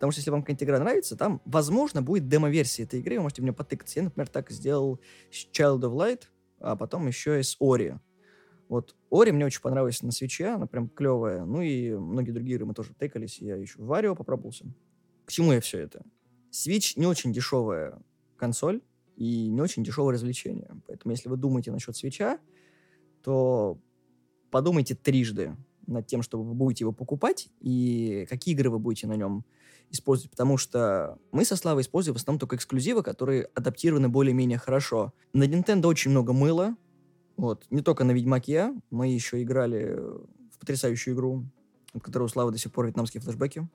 [0.00, 3.42] Потому что если вам какая-нибудь игра нравится, там, возможно, будет демо-версия этой игры, вы можете
[3.42, 3.54] в нее.
[3.94, 4.98] Я, например, так сделал
[5.30, 6.22] с Child of Light,
[6.58, 7.98] а потом еще и с Ori.
[8.70, 11.44] Вот Ори мне очень понравилась на свече, она прям клевая.
[11.44, 14.64] Ну и многие другие игры мы тоже тыкались, я еще в Варио попробовался.
[15.26, 16.02] К чему я все это?
[16.50, 18.00] Switch не очень дешевая
[18.38, 18.80] консоль
[19.16, 20.70] и не очень дешевое развлечение.
[20.86, 22.38] Поэтому если вы думаете насчет свеча,
[23.22, 23.78] то
[24.50, 25.54] подумайте трижды
[25.86, 29.44] над тем, что вы будете его покупать и какие игры вы будете на нем
[29.90, 35.12] использовать, потому что мы со Славой используем в основном только эксклюзивы, которые адаптированы более-менее хорошо.
[35.32, 36.76] На Nintendo очень много мыла,
[37.36, 39.94] вот, не только на Ведьмаке, мы еще играли
[40.52, 41.44] в потрясающую игру
[41.94, 43.66] от которого у Славы до сих пор вьетнамские флешбеки.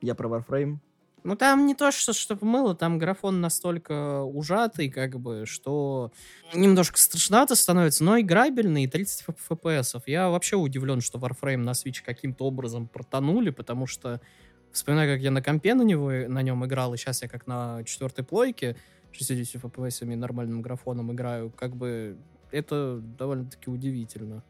[0.00, 0.78] Я про Warframe.
[1.24, 6.12] Ну, там не то, что, чтобы мыло, там графон настолько ужатый, как бы, что
[6.54, 10.00] немножко страшновато становится, но играбельный, и 30 FPS.
[10.06, 14.20] Я вообще удивлен, что Warframe на Switch каким-то образом протонули, потому что
[14.72, 17.82] вспоминаю, как я на компе на, него, на нем играл, и сейчас я как на
[17.84, 18.76] четвертой плойке
[19.12, 22.16] 60 FPS нормальным графоном играю, как бы
[22.50, 24.42] это довольно-таки удивительно.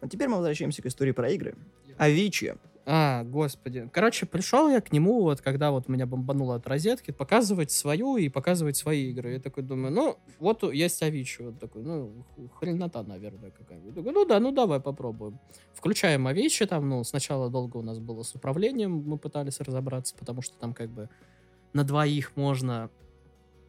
[0.00, 1.54] А теперь мы возвращаемся к истории про игры.
[1.98, 2.54] Авичи.
[2.92, 3.88] А, господи.
[3.92, 8.28] Короче, пришел я к нему, вот когда вот меня бомбануло от розетки, показывать свою и
[8.28, 9.34] показывать свои игры.
[9.34, 11.40] Я такой думаю, ну, вот есть Авичи.
[11.42, 12.26] Вот такой, ну,
[12.58, 13.94] хренота, наверное, какая-нибудь.
[13.94, 15.38] Такой, ну да, ну давай попробуем.
[15.72, 20.42] Включаем Авичи, там, ну, сначала долго у нас было с управлением, мы пытались разобраться, потому
[20.42, 21.08] что там как бы
[21.72, 22.90] на двоих можно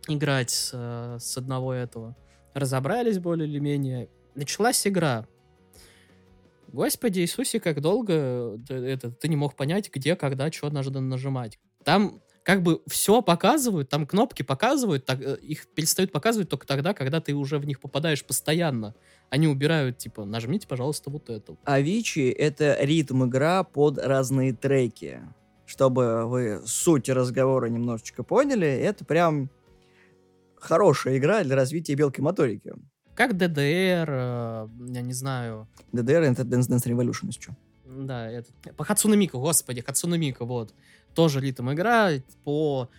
[0.08, 0.74] играть с,
[1.20, 2.16] с одного этого.
[2.56, 4.10] Разобрались более или менее.
[4.34, 5.28] Началась игра.
[6.72, 11.60] Господи Иисусе, как долго это, ты не мог понять, где, когда, что нужно нажимать.
[11.84, 16.94] Там как бы все показывают, там кнопки показывают, так, э, их перестают показывать только тогда,
[16.94, 18.96] когда ты уже в них попадаешь постоянно.
[19.30, 21.56] Они убирают, типа, нажмите, пожалуйста, вот это.
[21.66, 25.22] Авичи— это ритм-игра под разные треки.
[25.66, 29.50] Чтобы вы суть разговора немножечко поняли, это прям
[30.56, 32.74] хорошая игра для развития белки моторики.
[33.16, 35.68] Как DDR, э, я не знаю.
[35.92, 37.56] DDR это Dance Dance Revolution, если что.
[37.86, 38.50] Да, это...
[38.78, 40.74] По Хацуна Мика, господи, Хацуна Мика, вот.
[41.14, 42.12] Тоже ритм игра,
[42.46, 42.90] по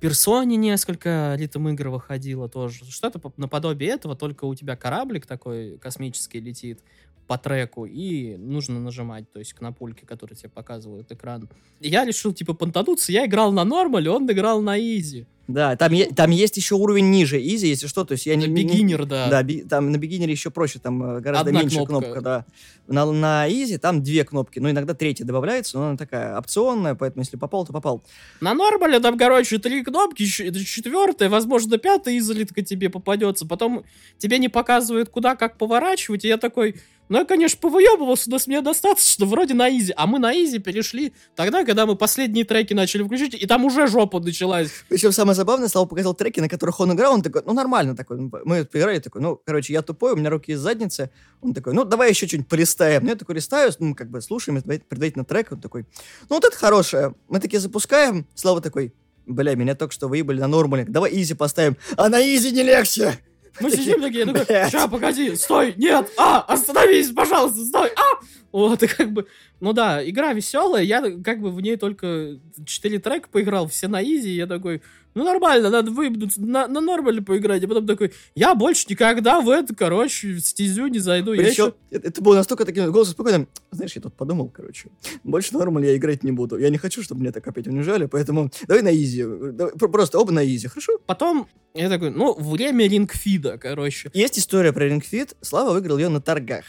[0.00, 2.84] персоне несколько ритм игр выходило тоже.
[2.84, 6.80] Что-то наподобие этого, только у тебя кораблик такой космический летит
[7.28, 11.48] по треку, и нужно нажимать, то есть кнопульки, который тебе показывает экран.
[11.78, 15.26] Я решил, типа, понтануться, я играл на normal е, он играл на easy.
[15.46, 18.48] Да, там, е- там есть еще уровень ниже, easy, если что, то есть я не...
[18.48, 19.30] Beginner, да.
[19.30, 22.00] Да, би- там на beginner е еще проще, там э, гораздо Одна меньше кнопка.
[22.00, 22.46] кнопка, да.
[22.86, 27.22] На, на изи там две кнопки, ну иногда третья добавляется, но она такая опционная, поэтому
[27.22, 28.02] если попал, то попал.
[28.42, 33.84] На normal е там, короче, три кнопки, четвертая, возможно, пятая изредка тебе попадется, потом
[34.18, 36.76] тебе не показывают, куда, как поворачивать, и я такой,
[37.08, 39.92] ну, я, конечно, повыебывался, но с меня достаточно, вроде на изи.
[39.96, 43.86] А мы на изи перешли тогда, когда мы последние треки начали включить, и там уже
[43.86, 44.70] жопа началась.
[44.88, 48.18] Причем самое забавное, Слава показал треки, на которых он играл, он такой, ну, нормально такой.
[48.18, 51.10] Мы поиграли, такой, ну, короче, я тупой, у меня руки из задницы.
[51.40, 53.04] Он такой, ну, давай еще что-нибудь полистаем.
[53.04, 55.86] Ну, я такой листаю, ну, как бы слушаем предварительно трек, он такой,
[56.28, 57.14] ну, вот это хорошее.
[57.28, 58.92] Мы такие запускаем, Слава такой,
[59.26, 61.76] бля, меня только что выебали на normal е, давай easy поставим.
[61.96, 63.18] А на easy не легче!
[63.60, 68.24] Мы сидим такие, такой, ща, погоди, стой, нет, а, остановись, пожалуйста, стой, а!
[68.52, 69.26] Вот, и как бы,
[69.60, 74.02] ну да, игра веселая, я как бы в ней только 4 трека поиграл, все на
[74.02, 74.82] easy, я такой,
[75.14, 79.50] ну нормально, надо выебнуться, на, на нормально поиграть, а потом такой, я больше никогда в
[79.50, 81.32] эту, короче, стезю не зайду.
[81.32, 81.74] Причем, еще...
[81.90, 84.90] это, это было настолько таким голосом спокойным, знаешь, я тут подумал, короче,
[85.24, 88.50] больше нормально я играть не буду, я не хочу, чтобы меня так опять унижали, поэтому
[88.66, 90.98] давай на изи, давай, просто оба на изи, хорошо?
[91.06, 94.10] Потом я такой, ну, время рингфида, короче.
[94.14, 96.64] Есть история про рингфид, Слава выиграл ее на торгах.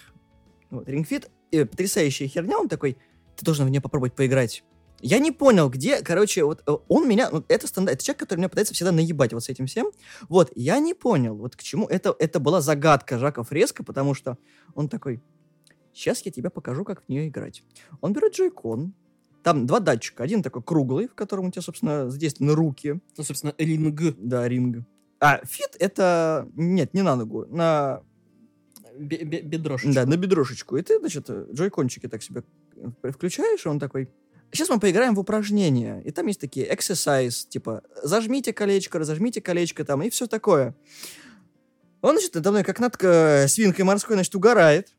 [0.70, 2.98] Вот, рингфид э, потрясающая херня, он такой,
[3.36, 4.64] ты должен в нее попробовать поиграть.
[5.02, 8.40] Я не понял, где, короче, вот э, он меня, ну, это стандарт, это человек, который
[8.40, 9.92] меня пытается всегда наебать вот с этим всем.
[10.28, 14.38] Вот, я не понял, вот к чему, это, это была загадка Жака Фреско, потому что
[14.76, 15.22] он такой,
[15.94, 17.64] сейчас я тебе покажу, как в нее играть.
[18.02, 18.94] Он берет Joy-Con,
[19.44, 23.00] там два датчика, один такой круглый, в котором у тебя, собственно, задействованы руки.
[23.18, 24.16] Ну, собственно, ring.
[24.18, 24.86] Да, ring.
[25.20, 28.04] А fit это, нет, не на ногу, на
[29.00, 29.94] бедрошечку.
[29.94, 30.78] Да, на бедрошечку.
[30.78, 32.44] И ты, значит, джойкончики так себе
[33.04, 34.10] включаешь, и он такой...
[34.52, 36.02] Сейчас мы поиграем в упражнения.
[36.06, 40.76] И там есть такие exercise, типа зажмите колечко, разожмите колечко там, и все такое.
[42.02, 44.90] Он, значит, надо мной как над э, свинкой морской, значит, угорает.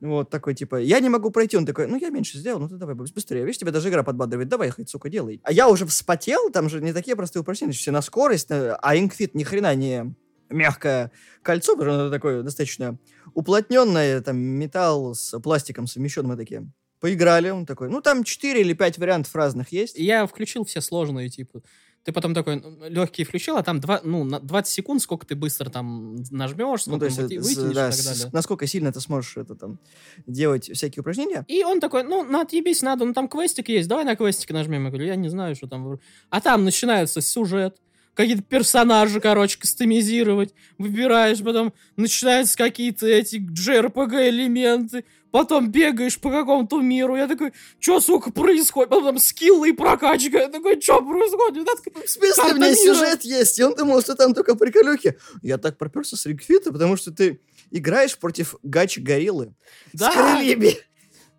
[0.00, 1.56] Вот такой, типа, я не могу пройти.
[1.56, 3.40] Он такой, ну, я меньше сделал, ну, ты давай быстрее.
[3.44, 4.48] Видишь, тебя даже игра подбадривает.
[4.48, 5.40] Давай, хоть, сука, делай.
[5.42, 9.34] А я уже вспотел, там же не такие простые упражнения, все на скорость, а инквит
[9.34, 10.14] ни хрена не
[10.50, 11.10] мягкое
[11.42, 12.98] кольцо, потому что оно такое достаточно
[13.34, 16.70] уплотненное, там, металл с пластиком совмещенным, мы такие.
[17.00, 19.96] Поиграли, он такой, ну, там 4 или 5 вариантов разных есть.
[19.96, 21.62] Я включил все сложные, типа,
[22.02, 25.68] ты потом такой легкий включил, а там 2, ну, на 20 секунд, сколько ты быстро
[25.68, 28.30] там нажмешь, сколько ну, то есть, вытянешь да, и так далее.
[28.32, 29.78] насколько сильно ты сможешь это там
[30.26, 31.44] делать всякие упражнения.
[31.46, 34.84] И он такой, ну, на отъебись надо, ну, там квестик есть, давай на квестик нажмем.
[34.84, 35.98] Я говорю, я не знаю, что там.
[36.30, 37.76] А там начинается сюжет,
[38.14, 40.54] какие-то персонажи, короче, кастомизировать.
[40.78, 45.04] Выбираешь, потом начинаются какие-то эти JRPG элементы.
[45.30, 47.16] Потом бегаешь по какому-то миру.
[47.16, 48.90] Я такой, что, сука, происходит?
[48.90, 50.38] Потом скиллы и прокачка.
[50.38, 51.58] Я такой, что происходит?
[51.58, 53.58] Я такой, в смысле, у меня сюжет есть?
[53.58, 55.16] И он думал, что там только приколюхи.
[55.42, 59.54] Я так проперся с Рикфита, потому что ты играешь против гачи-гориллы
[59.92, 60.10] да.
[60.10, 60.76] с крыльями.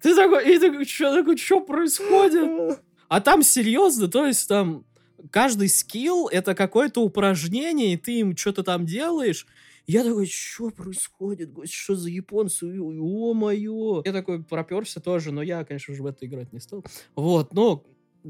[0.01, 2.79] Ты такой, и такой, что такой, что происходит?
[3.12, 4.86] А там серьезно, то есть там
[5.29, 9.45] каждый скилл это какое-то упражнение, и ты им что-то там делаешь.
[9.88, 14.03] Я такой, что происходит, гость, что за японцы, о-моё.
[14.05, 16.86] Я такой проперся тоже, но я, конечно же, в это играть не стал.
[17.15, 17.84] Вот, но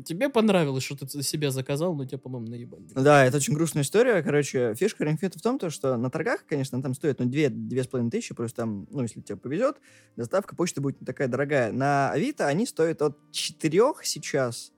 [0.06, 2.88] Тебе понравилось, что ты себе заказал, но тебе, по-моему, наебали.
[2.96, 4.24] Да, это очень грустная история.
[4.24, 8.34] Короче, фишка Ringfit в том, то, что на торгах, конечно, там стоит ну, 2-2,5 тысячи,
[8.34, 9.78] просто там, ну, если тебе повезет,
[10.16, 11.74] доставка почты будет не такая дорогая.
[11.74, 14.72] На Авито они стоят от 4 сейчас.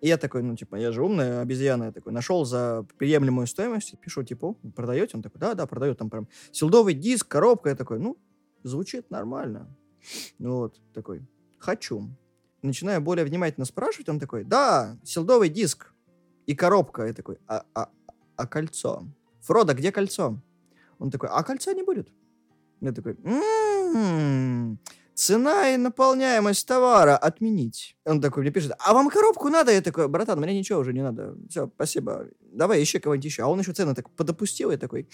[0.00, 3.98] И я такой, ну, типа, я же умная обезьяна, я такой, нашел за приемлемую стоимость,
[3.98, 5.16] пишу, типа, продаете?
[5.16, 8.16] Он такой, да-да, продает, там прям силдовый диск, коробка, я такой, ну,
[8.62, 9.68] звучит нормально.
[10.38, 11.22] Ну вот, такой,
[11.58, 12.08] хочу
[12.62, 15.92] начинаю более внимательно спрашивать, он такой, да, селдовый диск
[16.46, 17.06] и коробка.
[17.06, 17.88] Я такой, а, а,
[18.36, 19.04] а кольцо?
[19.40, 20.40] Фродо, где кольцо?
[20.98, 22.08] Он такой, а кольца не будет.
[22.80, 24.78] Я такой, м-м-м,
[25.18, 27.96] цена и наполняемость товара отменить.
[28.04, 29.72] Он такой мне пишет, а вам коробку надо?
[29.72, 31.34] Я такой, братан, мне ничего уже не надо.
[31.50, 32.26] Все, спасибо.
[32.52, 33.42] Давай еще кого-нибудь еще.
[33.42, 34.70] А он еще цены так подопустил.
[34.70, 35.08] Я такой,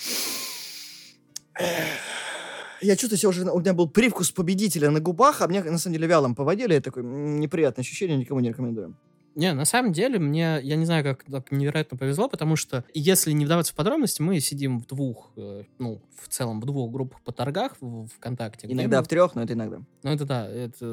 [2.80, 5.94] я чувствую себя уже, у меня был привкус победителя на губах, а мне, на самом
[5.94, 6.76] деле, вялом поводили.
[6.76, 8.94] Это такое неприятное ощущение, никому не рекомендую.
[9.34, 13.32] Не, на самом деле, мне, я не знаю, как так невероятно повезло, потому что, если
[13.32, 17.20] не вдаваться в подробности, мы сидим в двух, э, ну, в целом, в двух группах
[17.22, 18.68] по торгах в, ВКонтакте.
[18.70, 19.04] Иногда мы...
[19.04, 19.80] в трех, но это иногда.
[20.02, 20.86] Ну, это да, это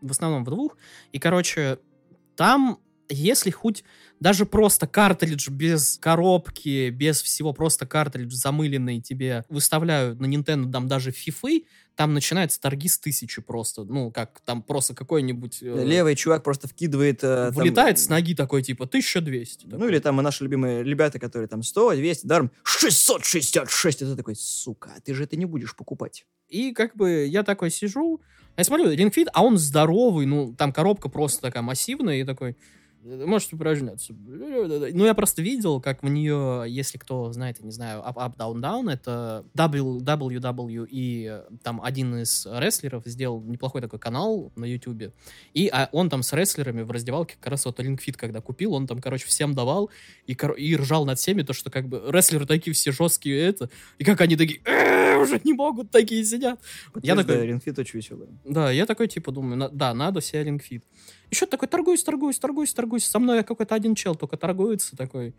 [0.00, 0.76] в основном в двух.
[1.12, 1.78] И, короче,
[2.36, 2.78] там
[3.08, 3.84] если хоть
[4.20, 10.88] даже просто картридж без коробки, без всего, просто картридж замыленный тебе выставляют на Nintendo там
[10.88, 11.64] даже фифы,
[11.96, 13.84] там начинаются торги с тысячи просто.
[13.84, 15.62] Ну, как там просто какой-нибудь...
[15.62, 17.22] Э, Левый чувак просто вкидывает...
[17.22, 19.64] Э, вылетает там, с ноги такой, типа, 1200.
[19.64, 19.78] Такой.
[19.78, 24.02] Ну, или там наши любимые ребята, которые там 100, 200, даром 666.
[24.02, 26.26] И ты такой, сука, ты же это не будешь покупать.
[26.48, 28.20] И как бы я такой сижу,
[28.56, 32.56] я смотрю, Ring а он здоровый, ну, там коробка просто такая массивная, и такой...
[33.04, 34.14] Можете упражняться.
[34.14, 38.36] Ну, я просто видел, как в нее, если кто знает, я не знаю, Up, Up,
[38.36, 45.12] Down, Down, это WWE, и там один из рестлеров сделал неплохой такой канал на YouTube,
[45.52, 48.86] и а он там с рестлерами в раздевалке как раз вот Fit, когда купил, он
[48.86, 49.90] там, короче, всем давал,
[50.26, 54.04] и, и ржал над всеми, то, что как бы рестлеры такие все жесткие, это, и
[54.04, 56.60] как они такие, «Э, уже не могут, такие сидят.
[57.02, 57.36] Я такой...
[57.36, 58.28] Fit очень веселый.
[58.44, 60.82] Да, я такой, типа, думаю, да, надо себе Ring Fit.
[61.34, 63.06] Еще такой, торгуюсь, торгуюсь, торгуюсь, торгуюсь.
[63.06, 65.34] Со мной какой-то один чел только торгуется такой.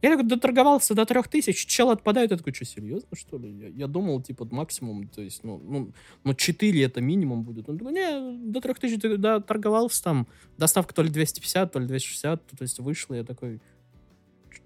[0.00, 3.50] Я такой доторговался до трех тысяч, чел отпадает, я такой, что, серьезно, что ли?
[3.50, 5.92] Я, я думал, типа, максимум, то есть, ну, ну,
[6.24, 7.68] ну, 4 это минимум будет.
[7.68, 11.78] Он такой, не, до трех тысяч ты да, торговался там, доставка то ли 250, то
[11.80, 13.60] ли 260, то есть вышла, я такой,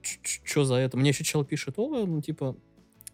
[0.02, 0.96] что за это?
[0.96, 2.56] Мне еще чел пишет, о, ну, типа,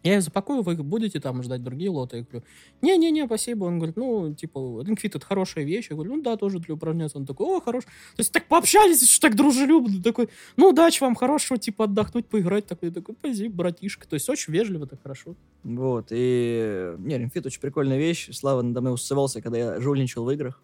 [0.06, 2.18] я их запакую, вы будете там ждать другие лоты?
[2.18, 2.44] Я говорю,
[2.82, 3.64] не-не-не, спасибо.
[3.64, 5.88] Он говорит, ну, типа, Ring это хорошая вещь.
[5.90, 7.18] Я говорю, ну да, тоже для упражняться.
[7.18, 7.84] Он такой, о, хорош.
[7.84, 10.02] То есть так пообщались, что так дружелюбно.
[10.02, 12.66] Такой, ну, удачи вам, хорошего, типа, отдохнуть, поиграть.
[12.66, 14.08] Такой, такой, спасибо, братишка.
[14.08, 15.34] То есть очень вежливо, так хорошо.
[15.64, 16.94] Вот, и...
[16.98, 18.28] Не, Ring очень прикольная вещь.
[18.32, 20.62] Слава надо мной усывался, когда я жульничал в играх.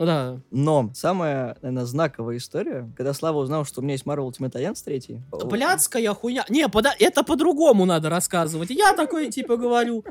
[0.00, 0.40] Ну да.
[0.50, 4.82] Но самая, наверное, знаковая история, когда Слава узнал, что у меня есть Marvel Ultimate Alliance
[4.82, 5.20] 3.
[5.44, 6.46] Блядская хуйня.
[6.48, 6.94] Не, пода...
[6.98, 8.70] это по-другому надо рассказывать.
[8.70, 10.02] Я такой, типа, говорю,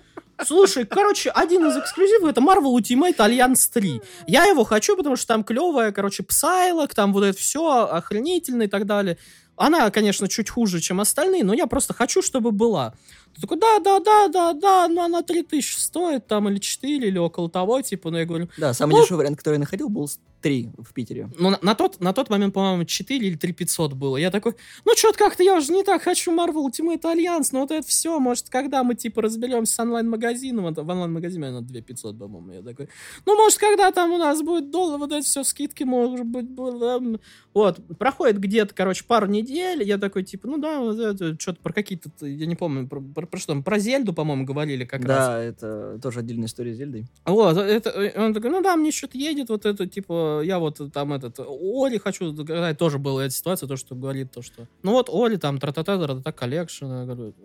[0.45, 3.99] слушай, короче, один из эксклюзивов это Marvel Ultimate Alliance 3.
[4.27, 8.67] Я его хочу, потому что там клевая, короче, псайлок, там вот это все охренительно и
[8.67, 9.17] так далее.
[9.59, 12.93] Она, конечно, чуть хуже, чем остальные, но я просто хочу, чтобы была.
[13.35, 17.17] Ты такой, да, да, да, да, да, но она 3000 стоит там, или 4, или
[17.17, 18.47] около того, типа, ну, я говорю...
[18.57, 20.09] Да, самый ну, дешевый вариант, который я находил, был
[20.41, 21.29] 3 в Питере.
[21.37, 24.17] Ну, на, на, тот, на тот момент, по-моему, 4 или 3 500 было.
[24.17, 27.71] Я такой, ну, что-то как-то я уже не так хочу Marvel Ultimate Alliance, но вот
[27.71, 32.17] это все, может, когда мы, типа, разберемся с онлайн-магазином, это, в онлайн-магазине она 2 500,
[32.17, 32.89] по-моему, я такой,
[33.25, 37.21] ну, может, когда там у нас будет доллар, вот это все скидки, может быть, будет,
[37.53, 41.73] вот, проходит где-то, короче, пару недель, я такой, типа, ну, да, вот это, что-то про
[41.73, 45.27] какие-то, я не помню, про, про, про что, про Зельду, по-моему, говорили как да, раз.
[45.27, 47.07] Да, это тоже отдельная история с Зельдой.
[47.25, 51.13] Вот, это, он такой, ну, да, мне что-то едет, вот это, типа, я вот там
[51.13, 52.33] этот, Ori хочу,
[52.75, 56.31] тоже была эта ситуация, то, что говорит то, что, ну вот Ori там, тра-та-та, тра-та-та,
[56.31, 56.85] collection,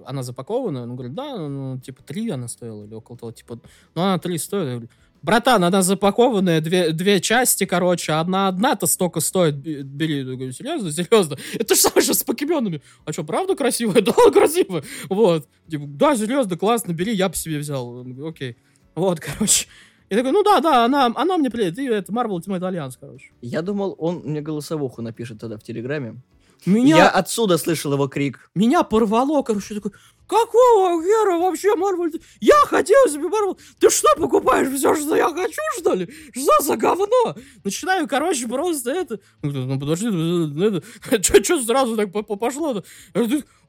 [0.04, 3.58] она запакована, он говорит, да, ну, типа, три она стоила, или около того, типа,
[3.94, 4.88] ну, она три стоит, я говорю,
[5.24, 10.18] братан, она запакованная, две, две части, короче, одна одна-то столько стоит, бери.
[10.18, 11.38] Я говорю, серьезно, серьезно?
[11.54, 12.82] Это самое же с покеменами.
[13.06, 14.02] А что, правда красивая?
[14.04, 14.84] Да, красивая.
[15.08, 15.48] Вот.
[15.68, 18.06] Типа, да, серьезно, классно, бери, я бы себе взял.
[18.26, 18.56] Окей.
[18.94, 19.66] Вот, короче.
[20.10, 21.78] Я такой, ну да, да, она, она мне приедет.
[21.78, 23.30] И это Marvel Ultimate Alliance, короче.
[23.40, 26.20] Я думал, он мне голосовуху напишет тогда в Телеграме.
[26.66, 26.96] Меня...
[26.96, 28.50] Я отсюда слышал его крик.
[28.54, 29.92] Меня порвало, короче, такой,
[30.26, 32.12] какого хера вообще Марвел?
[32.40, 33.58] Я хотел себе Марвел.
[33.78, 36.08] Ты что, покупаешь все, что я хочу, что ли?
[36.32, 37.34] Что за говно?
[37.62, 39.20] Начинаю, короче, просто это...
[39.42, 40.06] Ну, подожди,
[41.10, 41.22] это...
[41.42, 42.84] Что сразу так пошло-то?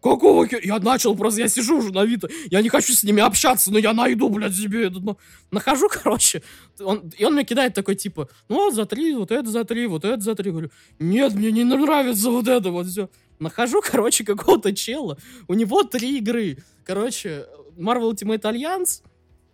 [0.06, 0.62] Какого хера?
[0.63, 3.80] Я начал просто, я сижу уже на Авито, я не хочу с ними общаться, но
[3.80, 5.00] я найду, блядь, себе это.
[5.00, 5.18] Ну,
[5.50, 6.44] нахожу, короче,
[6.80, 10.06] он, и он мне кидает такой, типа, ну, за три, вот это за три, вот
[10.06, 10.52] это за три.
[10.52, 13.10] Говорю, нет, мне не нравится вот это вот все.
[13.39, 15.17] Нахожу, короче, какого-то чела,
[15.48, 16.58] у него три игры.
[16.84, 17.45] Короче,
[17.78, 19.02] Marvel Ultimate Alliance,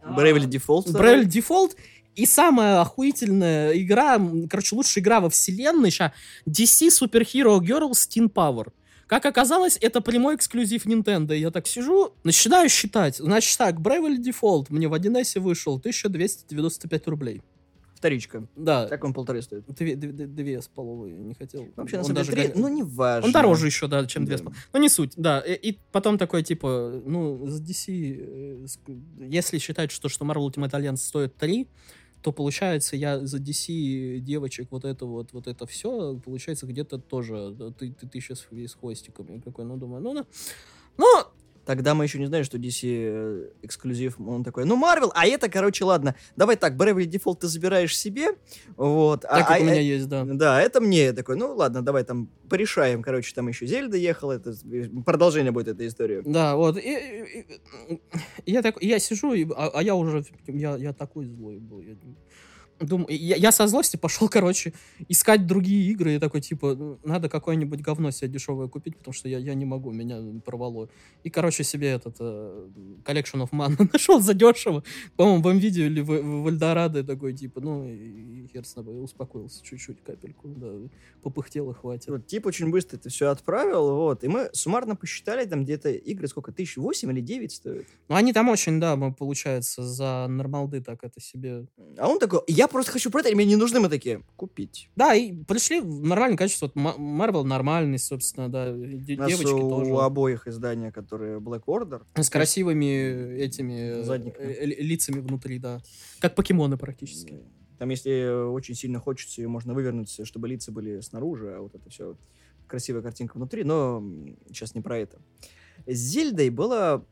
[0.03, 0.87] Bravely Default.
[0.87, 1.75] Bravely Default
[2.15, 6.11] и самая охуительная игра, короче, лучшая игра во вселенной сейчас
[6.47, 8.71] DC Super Hero Girls Teen Power.
[9.07, 11.35] Как оказалось, это прямой эксклюзив Nintendo.
[11.35, 13.17] Я так сижу, начинаю считать.
[13.17, 17.41] Значит так, Bravely Default мне в 1С вышел 1295 рублей.
[18.01, 18.47] Вторичка.
[18.55, 18.87] Да.
[18.87, 19.63] Так он полторы стоит.
[19.67, 21.67] Две, две, две с половой не хотел.
[21.75, 23.27] Вообще, на самом деле, три, ну, не важно.
[23.27, 24.39] Он дороже еще, да, чем две Да.
[24.39, 24.63] с половиной.
[24.73, 25.39] Ну, не суть, да.
[25.39, 28.65] И, и потом такой, типа, ну, за DC, э,
[29.19, 31.67] если считать, что, что Marvel Ultimate Alliance стоит 3,
[32.23, 37.51] то получается, я за DC девочек вот это вот, вот это все, получается, где-то тоже
[37.51, 39.33] да, ты, ты, тысяча с, с хвостиками.
[39.33, 40.25] Я Какой, ну, думаю, ну, ну,
[40.97, 41.23] ну,
[41.65, 44.19] Тогда мы еще не знали, что DC э, эксклюзив.
[44.19, 46.15] Он такой, ну, Marvel, а это, короче, ладно.
[46.35, 48.29] Давай так, Bravely Default ты забираешь себе,
[48.77, 49.25] вот.
[49.25, 50.25] а- так как а- у меня э, есть, да.
[50.25, 53.01] Да, это мне Я такой, ну ладно, давай там порешаем.
[53.03, 56.21] Короче, там еще Зельда ехала, это э, продолжение будет этой истории.
[56.25, 56.77] Да, вот.
[56.77, 57.45] И, и-
[58.45, 61.81] и- я, так, я сижу, и- а, а я уже, я, я такой злой был.
[61.81, 61.95] Я,
[62.81, 64.73] думаю, я, я со злости пошел, короче,
[65.07, 66.15] искать другие игры.
[66.15, 69.65] И такой, типа, ну, надо какое-нибудь говно себе дешевое купить, потому что я, я не
[69.65, 70.89] могу, меня порвало.
[71.23, 72.67] И, короче, себе этот э,
[73.03, 74.83] Collection of Mana нашел задешево.
[75.15, 79.03] По-моему, в видео или в, в Эльдорадо такой, типа, ну, и, и хер с тобой,
[79.03, 80.71] успокоился чуть-чуть, капельку, да,
[81.21, 82.09] попыхтел и хватит.
[82.09, 84.23] Вот, тип очень быстро это все отправил, вот.
[84.23, 87.85] И мы суммарно посчитали, там где-то игры сколько, тысяч восемь или девять стоят.
[88.09, 91.65] Ну, они там очень, да, мы, получается, за нормалды так это себе
[91.97, 94.23] А он такой, я просто хочу продать, мне не нужны мы такие.
[94.35, 94.89] Купить.
[94.95, 96.71] Да, и пришли в нормальное качество.
[96.73, 98.71] Вот Марвел нормальный, собственно, да.
[98.71, 99.91] У девочки у тоже.
[99.95, 102.01] обоих издания, которые Black Order.
[102.15, 104.51] С красивыми этими э, Задниками.
[104.51, 105.81] э, ли- лицами внутри, да.
[106.19, 107.39] Как покемоны практически.
[107.77, 111.89] Там, если очень сильно хочется, ее можно вывернуть, чтобы лица были снаружи, а вот это
[111.89, 112.15] все
[112.67, 114.03] красивая картинка внутри, но
[114.47, 115.19] сейчас не про это.
[115.87, 117.05] С Зельдой было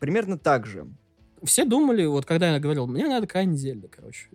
[0.00, 0.86] примерно так же.
[1.44, 4.28] Все думали, вот когда я говорил, мне надо крайне Зельда, короче.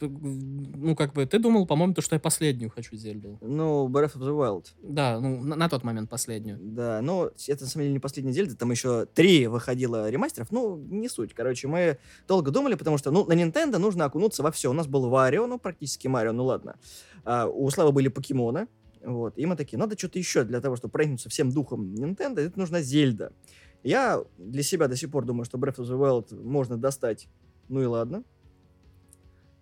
[0.00, 3.38] Ну, как бы, ты думал, по-моему, то, что я последнюю хочу Зельду.
[3.42, 4.66] Ну, Breath of the Wild.
[4.82, 6.58] Да, ну, на, на тот момент последнюю.
[6.60, 10.76] Да, но это на самом деле не последняя Зельда, там еще три выходило ремастеров, ну,
[10.76, 11.34] не суть.
[11.34, 14.70] Короче, мы долго думали, потому что, ну, на Nintendo нужно окунуться во все.
[14.70, 16.76] У нас был Варио, ну, практически Марио, ну, ладно.
[17.24, 18.68] А, у Славы были покемоны,
[19.02, 22.58] вот, и мы такие, надо что-то еще для того, чтобы проникнуться всем духом Nintendo, это
[22.58, 23.32] нужна Зельда.
[23.82, 27.28] Я для себя до сих пор думаю, что Breath of the Wild можно достать,
[27.68, 28.24] ну и ладно.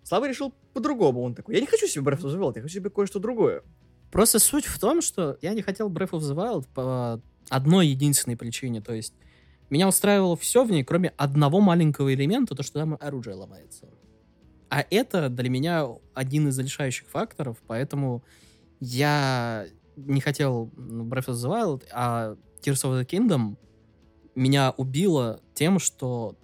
[0.05, 2.75] Слава решил по-другому, он такой, я не хочу себе Breath of the Wild, я хочу
[2.75, 3.63] себе кое-что другое.
[4.11, 8.37] Просто суть в том, что я не хотел Breath of the Wild по одной единственной
[8.37, 8.81] причине.
[8.81, 9.15] То есть
[9.71, 13.89] меня устраивало все в ней, кроме одного маленького элемента, то, что там оружие ломается.
[14.69, 18.23] А это для меня один из решающих факторов, поэтому
[18.79, 19.65] я
[19.95, 23.57] не хотел ну, Breath of the Wild, а Tears of the Kingdom
[24.35, 26.35] меня убило тем, что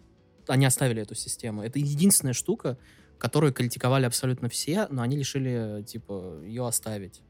[0.47, 1.61] они оставили эту систему.
[1.61, 2.79] Это единственная штука,
[3.21, 7.21] которую критиковали абсолютно все, но они решили, типа, ее оставить.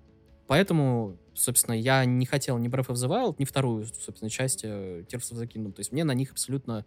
[0.48, 5.04] Поэтому, собственно, я не хотел ни Breath of the Wild, ни вторую, собственно, часть э,
[5.10, 5.74] Tears of the Kingdom.
[5.74, 6.86] То есть мне на них абсолютно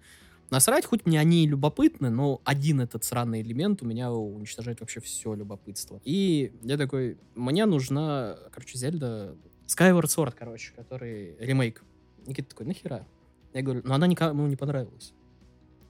[0.49, 5.01] насрать, хоть мне они и любопытны, но один этот сраный элемент у меня уничтожает вообще
[5.01, 6.01] все любопытство.
[6.05, 9.37] И я такой, мне нужна, короче, Зельда
[9.67, 11.83] Skyward Sword, короче, который ремейк.
[12.27, 13.07] Никита такой, нахера?
[13.53, 15.13] Я говорю, ну она никому не понравилась.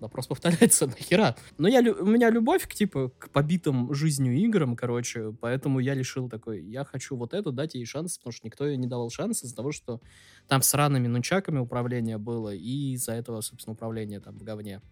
[0.05, 1.35] Вопрос повторяется, нахера?
[1.57, 6.29] Но я, у меня любовь к, типа, к побитым жизнью играм, короче, поэтому я решил
[6.29, 9.43] такой, я хочу вот это дать ей шанс, потому что никто ей не давал шанс
[9.45, 10.03] из-за того, что
[10.47, 14.83] там с ранными нунчаками управление было, и из-за этого, собственно, управление там в говне.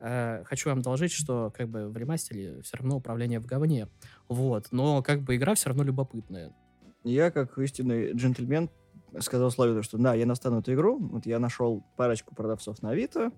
[0.00, 3.88] Э, хочу вам доложить, что как бы в ремастере все равно управление в говне.
[4.28, 6.54] Вот, но как бы игра все равно любопытная.
[7.02, 8.70] Я, как истинный джентльмен,
[9.20, 10.98] сказал Славе, что да, я настану эту игру.
[10.98, 13.32] Вот я нашел парочку продавцов на Авито.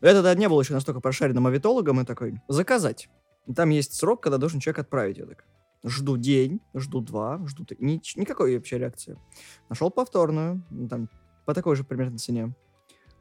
[0.00, 3.08] Я тогда не был еще настолько прошаренным авитологом и такой, заказать.
[3.46, 5.18] И Там есть срок, когда должен человек отправить.
[5.18, 5.44] Я так,
[5.84, 7.64] жду день, жду два, жду...
[7.64, 7.76] три.
[7.78, 9.18] Нич- никакой вообще реакции.
[9.68, 11.08] Нашел повторную, ну, там,
[11.46, 12.54] по такой же примерно цене.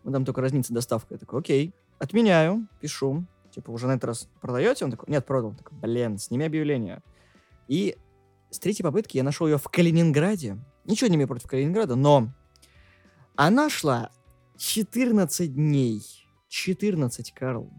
[0.03, 1.15] Ну, там только разница доставка.
[1.15, 1.73] Я такой, окей.
[1.99, 3.25] Отменяю, пишу.
[3.51, 4.85] Типа, уже на этот раз продаете?
[4.85, 5.51] Он такой, нет, продал.
[5.51, 7.01] Он такой, блин, сними объявление.
[7.67, 7.97] И
[8.51, 10.57] с третьей попытки я нашел ее в Калининграде.
[10.85, 12.29] Ничего не имею против Калининграда, но
[13.35, 14.11] она шла
[14.57, 16.26] 14 дней.
[16.47, 17.71] 14, Карл.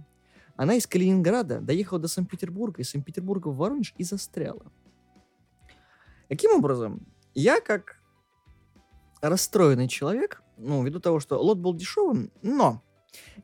[0.57, 4.73] Она из Калининграда доехала до Санкт-Петербурга, из Санкт-Петербурга в Воронеж и застряла.
[6.29, 7.07] Каким образом?
[7.35, 8.03] Я, как
[9.23, 12.83] расстроенный человек, ну, ввиду того, что лот был дешевым, но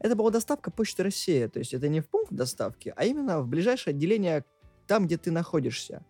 [0.01, 3.49] это была доставка Почты России, то есть это не в пункт доставки, а именно в
[3.49, 4.45] ближайшее отделение
[4.87, 6.05] там, где ты находишься.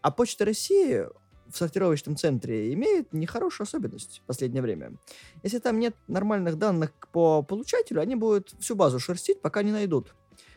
[0.00, 1.04] А Почта России
[1.48, 4.92] в сортировочном центре имеет нехорошую особенность в последнее время.
[5.42, 10.14] Если там нет нормальных данных по получателю, они будут всю базу шерстить, пока не найдут.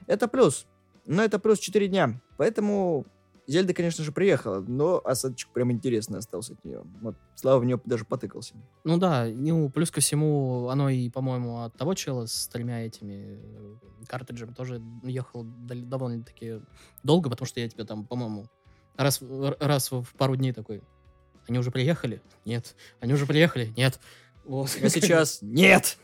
[0.07, 0.65] Это плюс.
[1.05, 2.21] Но это плюс 4 дня.
[2.37, 3.05] Поэтому
[3.47, 6.83] Зельда, конечно же, приехала, но осадочек прям интересный остался от нее.
[7.01, 8.55] Вот Слава в нее даже потыкался.
[8.83, 13.39] Ну да, ну, плюс ко всему, оно и, по-моему, от того чела с тремя этими
[13.39, 13.75] э,
[14.07, 16.61] картриджами тоже ехал довольно-таки
[17.03, 18.47] долго, потому что я тебе там, по-моему,
[18.97, 20.81] раз, раз в пару дней такой,
[21.47, 22.21] они уже приехали?
[22.45, 22.75] Нет.
[22.99, 23.73] Они уже приехали?
[23.77, 23.99] Нет.
[24.45, 24.77] Вот.
[24.81, 25.97] А сейчас нет.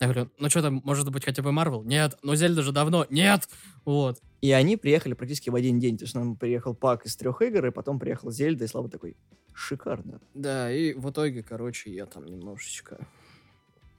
[0.00, 1.82] Я говорю, ну что там, может быть, хотя бы Марвел?
[1.82, 2.18] Нет.
[2.22, 3.06] Но Зельда же давно?
[3.10, 3.48] Нет.
[3.84, 4.20] Вот.
[4.40, 5.96] И они приехали практически в один день.
[5.96, 9.16] То есть нам приехал пак из трех игр, и потом приехал Зельда, и Слава такой,
[9.54, 10.20] шикарно.
[10.34, 13.06] Да, и в итоге, короче, я там немножечко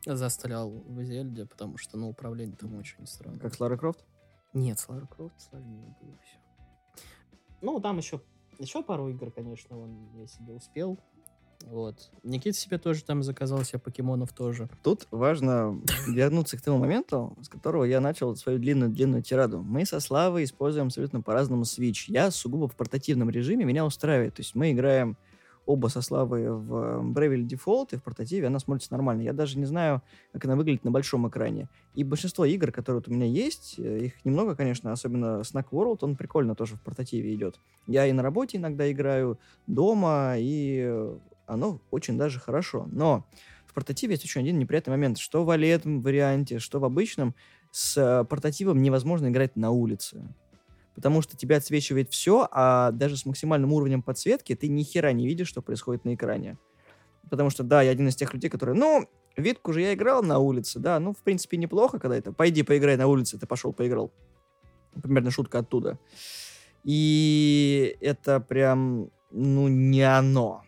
[0.05, 3.39] застрял в Зельде, потому что, ну, управление там очень странно.
[3.39, 4.05] Как с Лара Крофт?
[4.53, 7.03] Нет, с Лара Крофт сложнее было все.
[7.61, 8.21] Ну, там еще
[8.59, 10.99] еще пару игр, конечно, он я себе успел.
[11.63, 12.11] Вот.
[12.23, 14.69] Никита себе тоже там заказал себе покемонов тоже.
[14.83, 19.61] Тут важно вернуться к тому моменту, с которого я начал свою длинную-длинную тираду.
[19.61, 22.05] Мы со Славой используем абсолютно по-разному Switch.
[22.07, 24.35] Я сугубо в портативном режиме, меня устраивает.
[24.35, 25.17] То есть мы играем
[25.65, 29.21] оба со Славой в Bravely Default, и в портативе она смотрится нормально.
[29.21, 30.01] Я даже не знаю,
[30.31, 31.67] как она выглядит на большом экране.
[31.93, 35.99] И большинство игр, которые вот у меня есть, э, их немного, конечно, особенно Snack World,
[36.01, 37.59] он прикольно тоже в портативе идет.
[37.87, 41.09] Я и на работе иногда играю, дома, и
[41.47, 42.87] оно очень даже хорошо.
[42.91, 43.25] Но
[43.65, 45.17] в портативе есть еще один неприятный момент.
[45.17, 47.35] Что в OLED варианте, что в обычном,
[47.71, 50.33] с портативом невозможно играть на улице
[50.95, 55.27] потому что тебя отсвечивает все, а даже с максимальным уровнем подсветки ты ни хера не
[55.27, 56.57] видишь, что происходит на экране.
[57.29, 60.39] Потому что, да, я один из тех людей, которые, ну, Витку же я играл на
[60.39, 64.11] улице, да, ну, в принципе, неплохо, когда это, пойди поиграй на улице, ты пошел поиграл.
[65.01, 65.99] Примерно шутка оттуда.
[66.85, 70.63] И это прям, ну, не оно.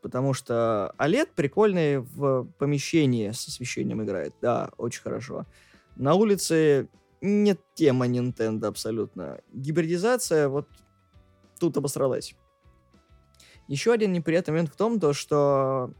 [0.00, 4.34] Потому что OLED прикольный в помещении с освещением играет.
[4.40, 5.44] Да, очень хорошо.
[5.96, 6.88] На улице
[7.20, 9.40] нет тема Nintendo абсолютно.
[9.52, 10.68] Гибридизация вот
[11.58, 12.34] тут обосралась.
[13.68, 15.90] Еще один неприятный момент в том, то, что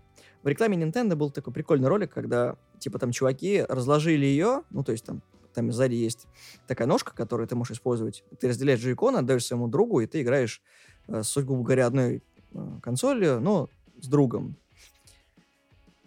[0.43, 4.93] в рекламе Nintendo был такой прикольный ролик, когда, типа, там чуваки разложили ее, ну, то
[4.93, 6.27] есть там, там сзади есть
[6.69, 8.23] такая ножка, которую ты можешь использовать.
[8.39, 10.63] Ты разделяешь джойкон, отдаешь своему другу, и ты играешь
[11.09, 13.69] э, грубо говоря, одной э, консолью, но
[14.01, 14.57] с другом.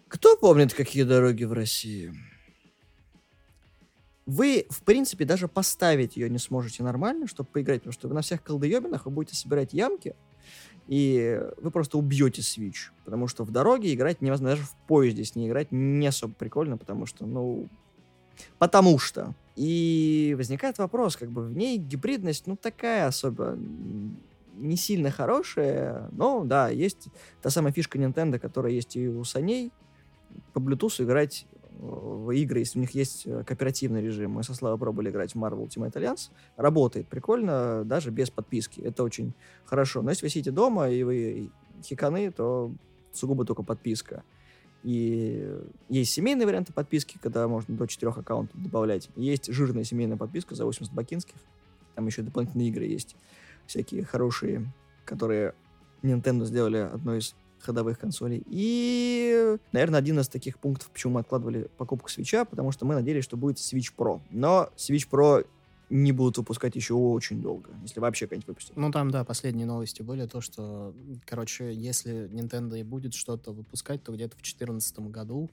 [0.08, 2.12] Кто помнит, какие дороги в России?
[4.30, 8.22] Вы, в принципе, даже поставить ее не сможете нормально, чтобы поиграть, потому что вы на
[8.22, 10.14] всех колдоебинах вы будете собирать ямки,
[10.86, 15.34] и вы просто убьете Switch, потому что в дороге играть невозможно, даже в поезде с
[15.34, 17.68] ней играть не особо прикольно, потому что, ну,
[18.58, 19.34] потому что.
[19.56, 23.58] И возникает вопрос, как бы в ней гибридность, ну, такая особо
[24.54, 27.08] не сильно хорошая, но, да, есть
[27.42, 29.72] та самая фишка Nintendo, которая есть и у саней,
[30.52, 31.46] по Bluetooth играть
[31.80, 34.32] в игры, если у них есть э, кооперативный режим.
[34.32, 36.30] Мы со Славой пробовали играть в Marvel Ultimate Alliance.
[36.56, 38.80] Работает прикольно, даже без подписки.
[38.80, 39.32] Это очень
[39.64, 40.02] хорошо.
[40.02, 41.50] Но если вы сидите дома и вы
[41.82, 42.72] хиканы, то
[43.12, 44.22] сугубо только подписка.
[44.82, 45.46] И
[45.88, 49.08] есть семейные варианты подписки, когда можно до четырех аккаунтов добавлять.
[49.16, 51.36] Есть жирная семейная подписка за 80 бакинских.
[51.94, 53.16] Там еще дополнительные игры есть.
[53.66, 54.70] Всякие хорошие,
[55.04, 55.54] которые
[56.02, 58.42] Nintendo сделали одной из ходовых консолей.
[58.46, 63.24] И, наверное, один из таких пунктов, почему мы откладывали покупку свеча, потому что мы надеялись,
[63.24, 64.20] что будет Switch Pro.
[64.30, 65.46] Но Switch Pro
[65.90, 68.76] не будут выпускать еще очень долго, если вообще как-нибудь выпустят.
[68.76, 70.94] Ну, там, да, последние новости были, то, что,
[71.26, 75.50] короче, если Nintendo и будет что-то выпускать, то где-то в 2014 году,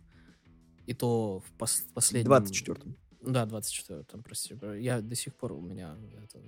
[0.85, 2.31] и то в пос последнем...
[2.31, 2.95] 24-м.
[3.21, 4.55] Да, 24-м, прости.
[4.79, 6.39] Я до сих пор у меня это,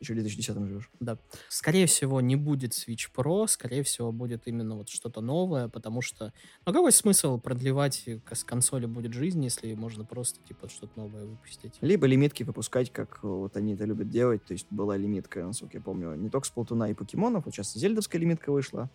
[0.00, 0.90] еще в 2010 живешь.
[1.00, 1.18] Да.
[1.48, 6.32] Скорее всего, не будет Switch Pro, скорее всего, будет именно вот что-то новое, потому что...
[6.66, 11.74] Ну, какой смысл продлевать с консоли будет жизнь, если можно просто, типа, что-то новое выпустить?
[11.80, 14.44] Либо лимитки выпускать, как вот они это любят делать.
[14.44, 17.72] То есть была лимитка, насколько я помню, не только с Платуна и покемонов, вот сейчас
[17.74, 18.90] зельдовская лимитка вышла.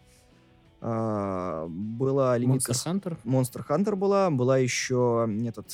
[0.84, 2.72] А, была лимитка...
[2.72, 3.18] Monster Hunter?
[3.24, 5.68] Monster Hunter была, была еще этот,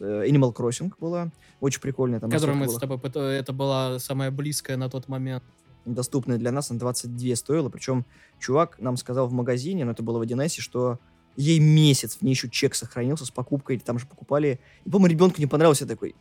[0.00, 2.18] э, Animal Crossing была, очень прикольная.
[2.18, 2.98] Там Которую мы с тобой...
[3.36, 5.44] Это была самая близкая на тот момент.
[5.84, 8.06] Доступная для нас, на 22 стоила, причем
[8.38, 10.98] чувак нам сказал в магазине, но это было в 1С, что
[11.36, 14.60] ей месяц, в ней еще чек сохранился с покупкой, там же покупали.
[14.86, 16.14] И, по-моему, ребенку не понравился я такой,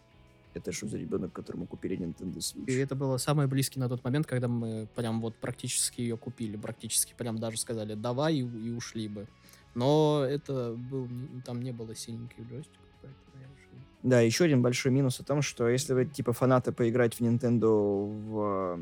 [0.55, 2.65] это что за ребенок, которому купили Nintendo Switch?
[2.67, 6.57] И это было самое близкий на тот момент, когда мы прям вот практически ее купили,
[6.57, 9.27] практически прям даже сказали давай и, и ушли бы.
[9.75, 11.07] Но это был,
[11.45, 13.79] там не было синеньких джойстиков, поэтому я ушел.
[14.03, 18.05] Да, еще один большой минус в том, что если вы типа фанаты поиграть в Nintendo
[18.05, 18.79] в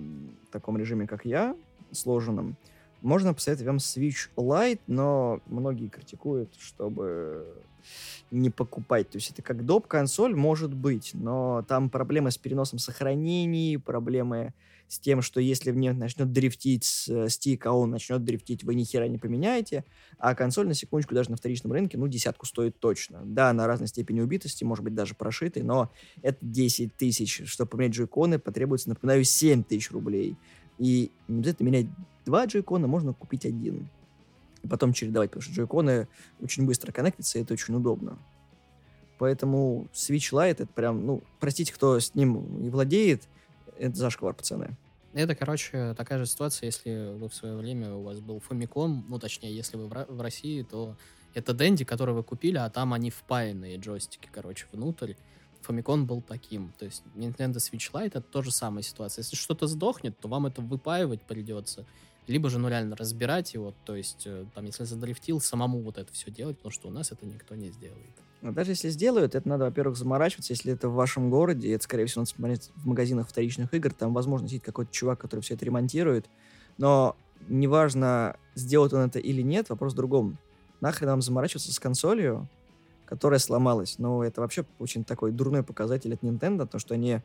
[0.51, 1.55] таком режиме, как я,
[1.91, 2.57] сложенном,
[3.01, 7.45] можно посоветовать вам Switch Lite, но многие критикуют, чтобы
[8.29, 9.09] не покупать.
[9.09, 9.87] То есть это как доп.
[9.87, 14.53] консоль может быть, но там проблемы с переносом сохранений, проблемы
[14.87, 18.83] с тем, что если в ней начнет дрифтить стик, а он начнет дрифтить, вы ни
[18.83, 19.85] хера не поменяете,
[20.17, 23.21] а консоль, на секундочку, даже на вторичном рынке, ну, десятку стоит точно.
[23.23, 25.91] Да, на разной степени убитости, может быть, даже прошитой, но
[26.21, 27.41] это 10 тысяч.
[27.45, 30.35] Чтобы поменять джойконы, потребуется, напоминаю, 7 тысяч рублей.
[30.77, 31.87] И не обязательно менять
[32.25, 33.87] два джойкона, можно купить один
[34.63, 36.07] и потом чередовать, потому что джойконы
[36.41, 38.17] очень быстро коннектятся, и это очень удобно.
[39.17, 43.23] Поэтому Switch Lite это прям, ну, простите, кто с ним не владеет,
[43.77, 44.75] это зашквар, пацаны.
[45.13, 49.19] Это, короче, такая же ситуация, если вы в свое время у вас был Famicom, ну,
[49.19, 50.95] точнее, если вы в России, то
[51.33, 55.13] это Дэнди, который вы купили, а там они впаянные джойстики, короче, внутрь.
[55.67, 56.73] Famicom был таким.
[56.77, 59.21] То есть Nintendo Switch Lite это тоже самая ситуация.
[59.23, 61.85] Если что-то сдохнет, то вам это выпаивать придется
[62.27, 66.11] либо же ну реально разбирать его, то есть э, там, если задрифтил, самому вот это
[66.13, 68.11] все делать, потому что у нас это никто не сделает.
[68.41, 72.05] Но даже если сделают, это надо, во-первых, заморачиваться, если это в вашем городе, это, скорее
[72.05, 75.65] всего, надо смотреть в магазинах вторичных игр, там, возможно, сидит какой-то чувак, который все это
[75.65, 76.27] ремонтирует,
[76.77, 77.15] но
[77.47, 80.37] неважно, сделает он это или нет, вопрос в другом.
[80.79, 82.47] Нахрен вам заморачиваться с консолью,
[83.11, 83.95] которая сломалась?
[83.97, 87.19] Ну, это вообще очень такой дурной показатель от Nintendo, то, что они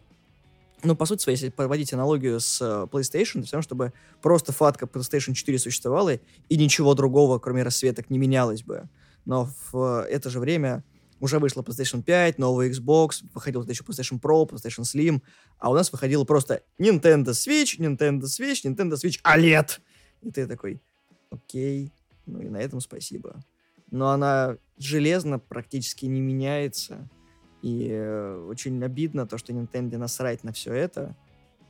[0.83, 5.33] ну, по сути если проводить аналогию с uh, PlayStation, то все чтобы просто фатка PlayStation
[5.33, 6.19] 4 существовала,
[6.49, 8.89] и ничего другого, кроме расцветок, не менялось бы.
[9.27, 10.83] Но в uh, это же время
[11.21, 15.23] уже вышла PlayStation 5, новый Xbox, выходил еще PlayStation Pro, PlayStation Slim,
[15.61, 19.79] а у нас выходило просто Nintendo Switch, Nintendo Switch, Nintendo Switch OLED.
[20.23, 20.83] И ты такой,
[21.31, 21.93] окей,
[22.27, 23.41] ну и на этом спасибо.
[23.91, 27.09] Но она железно практически не меняется
[27.63, 31.17] и э, очень обидно то, что Nintendo насрать на все это,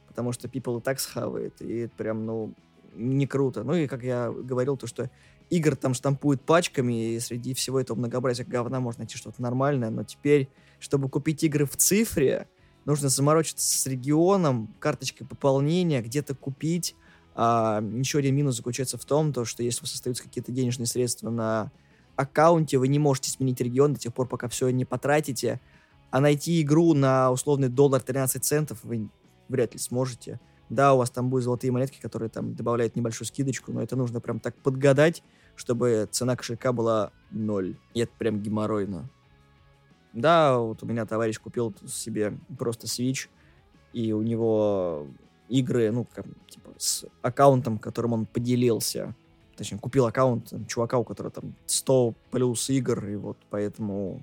[0.08, 2.54] потому что people и так схавает, и прям, ну,
[2.94, 3.62] не круто.
[3.62, 5.10] Ну и, как я говорил, то, что
[5.48, 10.04] игр там штампуют пачками, и среди всего этого многообразия говна можно найти что-то нормальное, но
[10.04, 10.48] теперь,
[10.80, 12.48] чтобы купить игры в цифре,
[12.84, 16.94] нужно заморочиться с регионом, карточкой пополнения, где-то купить.
[17.34, 20.86] А, еще один минус заключается в том, то, что если у вас остаются какие-то денежные
[20.86, 21.70] средства на
[22.16, 25.60] аккаунте, вы не можете сменить регион до тех пор, пока все не потратите,
[26.10, 29.08] а найти игру на условный доллар 13 центов вы
[29.48, 30.40] вряд ли сможете.
[30.68, 34.20] Да, у вас там будут золотые монетки, которые там добавляют небольшую скидочку, но это нужно
[34.20, 35.22] прям так подгадать,
[35.54, 37.76] чтобы цена кошелька была ноль.
[37.94, 39.08] И это прям геморройно.
[40.12, 43.28] Да, вот у меня товарищ купил себе просто Switch,
[43.92, 45.06] и у него
[45.48, 49.14] игры, ну, как, типа, с аккаунтом, которым он поделился.
[49.56, 54.22] Точнее, купил аккаунт там, чувака, у которого там 100 плюс игр, и вот поэтому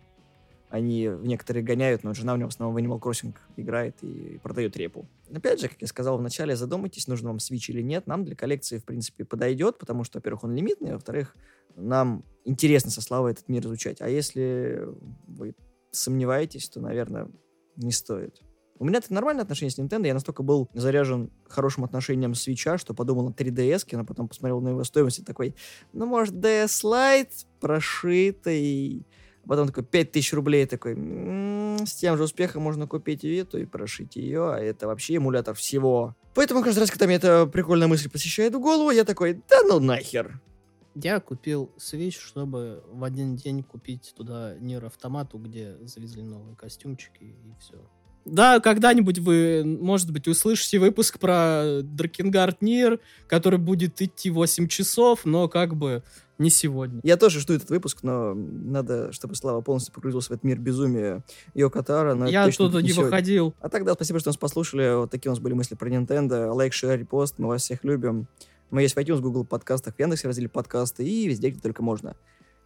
[0.69, 4.39] они в некоторые гоняют, но жена у него в основном в Animal Crossing играет и
[4.41, 5.05] продает репу.
[5.31, 8.07] Опять же, как я сказал вначале, задумайтесь, нужен вам Switch или нет.
[8.07, 11.35] Нам для коллекции, в принципе, подойдет, потому что, во-первых, он лимитный, а во-вторых,
[11.75, 14.01] нам интересно со Славой этот мир изучать.
[14.01, 14.87] А если
[15.27, 15.53] вы
[15.91, 17.29] сомневаетесь, то, наверное,
[17.75, 18.41] не стоит.
[18.79, 20.07] У меня это нормальное отношение с Nintendo.
[20.07, 24.61] Я настолько был заряжен хорошим отношением с Switch, что подумал на 3DS, но потом посмотрел
[24.61, 25.55] на его стоимость и такой,
[25.93, 29.05] ну, может, DS Lite прошитый,
[29.47, 33.65] Потом такой 5000 рублей такой, м-м, с тем же успехом можно купить и эту и
[33.65, 36.15] прошить ее, а это вообще эмулятор всего.
[36.33, 39.79] Поэтому каждый раз, когда мне эта прикольная мысль посещает в голову, я такой, да ну
[39.79, 40.39] нахер.
[40.95, 47.23] Я купил Switch, чтобы в один день купить туда Nier Автомату, где завезли новые костюмчики
[47.23, 47.75] и все.
[48.25, 55.25] Да, когда-нибудь вы, может быть, услышите выпуск про Drakengard Nier, который будет идти 8 часов,
[55.25, 56.03] но как бы
[56.37, 56.99] не сегодня.
[57.03, 61.23] Я тоже жду этот выпуск, но надо, чтобы Слава полностью погрузился в этот мир безумия
[61.53, 62.15] Йоко Таро.
[62.15, 63.05] Но Я оттуда не сегодня.
[63.05, 63.53] выходил.
[63.59, 64.95] А тогда спасибо, что нас послушали.
[64.95, 66.51] Вот такие у нас были мысли про Nintendo.
[66.51, 67.35] Лайк, share, репост.
[67.37, 68.27] Мы вас всех любим.
[68.71, 72.15] Мы есть в iTunes, Google подкастах, в Яндексе разделе подкасты и везде, где только можно.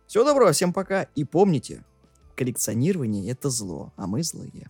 [0.06, 1.04] Всего доброго, всем пока.
[1.16, 1.84] И помните,
[2.36, 4.70] коллекционирование— это зло, а мы злые.